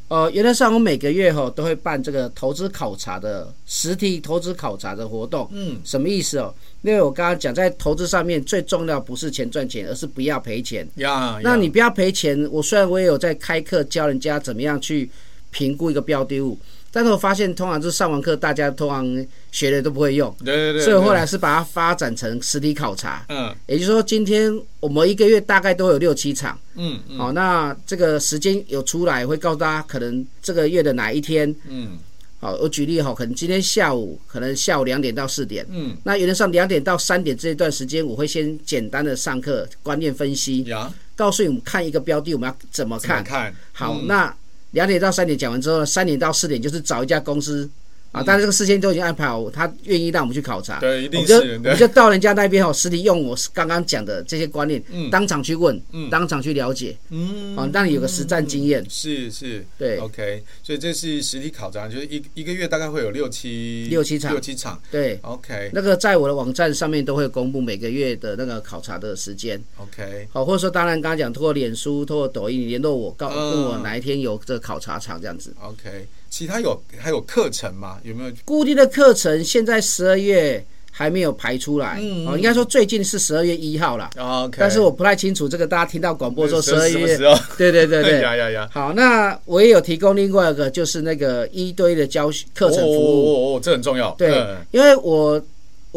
[0.08, 5.50] 呃，原则上我每个月哈都会办这个投资考察的实体投资考察的活动。
[5.52, 6.56] 嗯，什么意思哦？
[6.84, 10.88] 因为我刚刚讲，在投资上面最重要不是钱赚钱，而是不要赔钱。
[10.96, 12.48] 呀，那你不要赔钱。
[12.50, 15.10] 我虽然我也有在开课教人家怎么样去。
[15.52, 16.58] 评估一个标的物，
[16.92, 20.34] 但是我发现通常就是上完课，大家通常学的都不会用。
[20.44, 20.84] 对对对。
[20.84, 23.26] 所以后来是把它发展成实体考察。
[23.30, 23.54] 嗯。
[23.66, 26.58] 也就是说，今天我们一个月大概都有六七场。
[26.76, 27.00] 嗯。
[27.18, 31.54] 好，那这个时间有出来，会告诉大家可能这个月的哪一天。
[31.68, 31.98] 嗯。
[32.40, 35.66] 好，我举例哈，可能今天下午，可能下午两点到四点。
[35.70, 35.96] 嗯。
[36.04, 40.64] 那原则上两点到三点这一段时间，我会先简单的上课，观念分析。
[40.64, 40.92] 呀。
[41.16, 43.24] 告诉你们看一个标的，我们要怎么看？
[43.24, 43.54] 看。
[43.72, 44.34] 好，那。
[44.78, 47.68] 两点到三点讲完之后，三点到四点就是找一家公司。
[48.12, 76.08] 啊，但是这个事先都已经安排好，他愿意让我们去考察，对，一定是，我们就，到人家那边哦，实体用我刚刚讲的这些观念，嗯，当场去问，嗯，当场去了解，嗯，啊，让你有个实战经验，是是，对，OK，所以这是实体考察，就是一一个月大概会有六七六七场，六七场，对，OK，那个在我的网站上面都会公布每个月的那个考察的时间，OK，好，或者说当然刚刚讲，通过脸书，通过抖音联络我，告诉我哪一天有这个考察场这样子，OK。
[76.30, 77.98] 其他有还有课程吗？
[78.04, 79.44] 有没有固定的课程？
[79.44, 81.98] 现在十二月还没有排出来。
[82.00, 84.10] 嗯，哦，应该说最近是十二月一号了。
[84.18, 87.18] OK，但是我不太清楚这个，大家听到广播说十二月，
[87.58, 88.22] 对对对对。
[88.22, 88.70] 呀呀呀！
[88.72, 93.26] 好，那我也有提供另外一个，就是那个一堆的教学课程服务。
[93.26, 94.12] 哦哦哦，这很重要。
[94.18, 95.42] 对，因为我。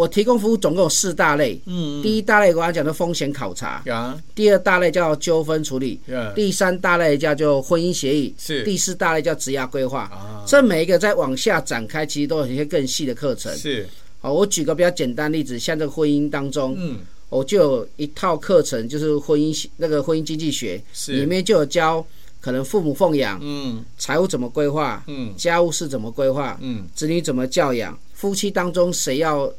[0.01, 6.01] 我提供服务总共有四大类，嗯，第一大类我刚才讲的风险考察，啊，第二大类叫纠纷处理，
[6.35, 13.87] 第三大类叫做婚姻协议，是，第四大类叫职业规划，啊，这每一个再往下展开，其实都有一些更细的课程，是，
[14.21, 22.03] 好，我举个比较简单例子，像这个婚姻当中，嗯，我就有一套课程，就是婚姻那个婚姻经济学，是，里面就有教
[22.41, 29.53] 可能父母奉养，嗯，财务怎么规划，嗯，家务事怎么规划，嗯，子女怎么教养，夫妻当中谁要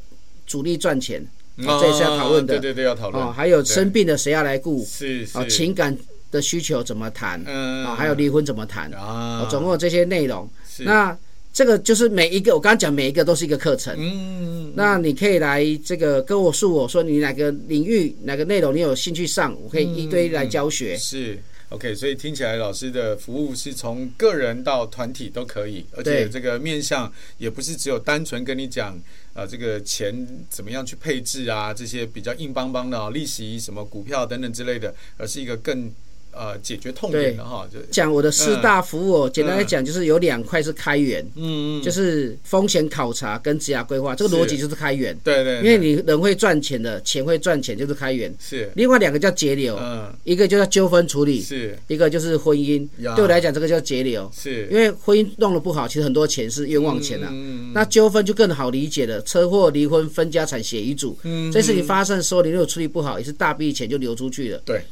[0.52, 1.26] 主力赚钱，
[1.56, 2.58] 这也是要讨论的。
[2.58, 3.24] 对对对，要讨论。
[3.24, 4.84] 哦，还有生病的谁要来顾？
[4.84, 5.48] 是是。
[5.48, 5.96] 情感
[6.30, 7.42] 的需求怎么谈？
[7.46, 7.86] 嗯。
[7.86, 8.92] 啊，还有离婚怎么谈？
[8.92, 9.48] 啊。
[9.50, 10.46] 总共有这些内容。
[10.80, 11.16] 那
[11.54, 13.96] 这个就是每一个，我刚刚讲每一个都是一个课程。
[13.98, 14.74] 嗯。
[14.76, 20.94] 那你可以来这个跟我诉我说你哪个领域哪个内容你有兴趣上，我可以一堆来教学。
[20.98, 21.38] 是。
[21.72, 28.94] OK，所以听起来老师的服务是从个人到团体都可以，而且这个面向也不是只有单纯跟你讲
[29.32, 35.92] 啊、呃，这个钱怎么样去配置啊，这些比较硬邦邦的、哦、利息、什么股票等等之类的，而是一个更。
[36.32, 48.70] 呃，解决痛点的哈，就讲我的四大服务，简单来讲就是有两块是开源，嗯嗯，就是风险考察跟职涯规划，这个逻辑就是开源，对对，因为你人会赚钱的，钱会赚钱就是开源，是。
[48.74, 57.30] 另外两个叫节流，嗯，一个就叫纠纷处理，是，一个就是婚姻，对我来讲这个叫节流，是，因为婚姻弄得不好，其实很多钱是冤枉钱啊，
[57.74, 64.82] 那纠纷就更好理解了，车祸、离婚、分家产、写遗嘱，嗯，这事情发生的时候，你如果处理不好，也是大笔钱就流出去了，对。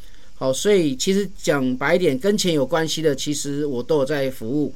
[0.41, 4.74] 好，所以其实讲白一点，跟钱有关系的，其实我都有在服务。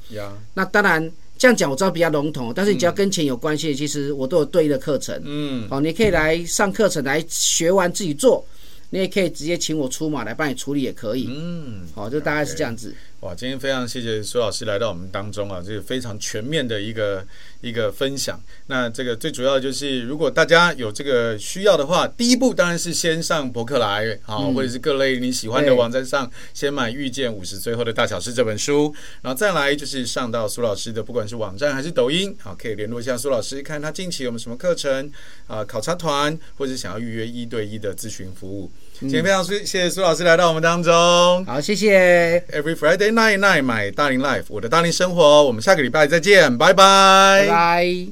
[0.53, 5.19] 那当然这样讲，我知道比较笼统，但是你只要跟钱有关系的，其实我都有对应的课程。
[5.25, 8.47] 嗯，好，你可以来上课程来学完自己做，
[8.91, 11.31] 你也可以直接请我出马来帮你处理也可以。
[11.31, 12.91] 嗯，好，就大概是这样子。
[12.91, 13.14] Okay.
[13.25, 17.27] 哇，今天非常谢谢苏老师来到我们当中啊，这个非常全面的一个
[17.63, 18.39] 一个分享。
[18.67, 35.11] 那这个最主要就是，如果大家有这个需要的话，第一步当然是先上博客来，好，或者是各类你喜欢的网站上，先买《遇见五十最后的大小事》这本书，然后再来就是上到苏老师的，不管是网站还是抖音，好，可以联络一下苏老师，看他近期有没有什么课程
[35.47, 38.71] 啊，考察团，或者想要预约一对一的咨询服务。
[39.01, 42.43] 今天非常谢谢苏老师来到我们当中，好，谢谢。
[42.53, 48.07] Every Friday night night，my 大龄 life，我的大龄生活，我们下个礼拜再见，拜拜，拜拜。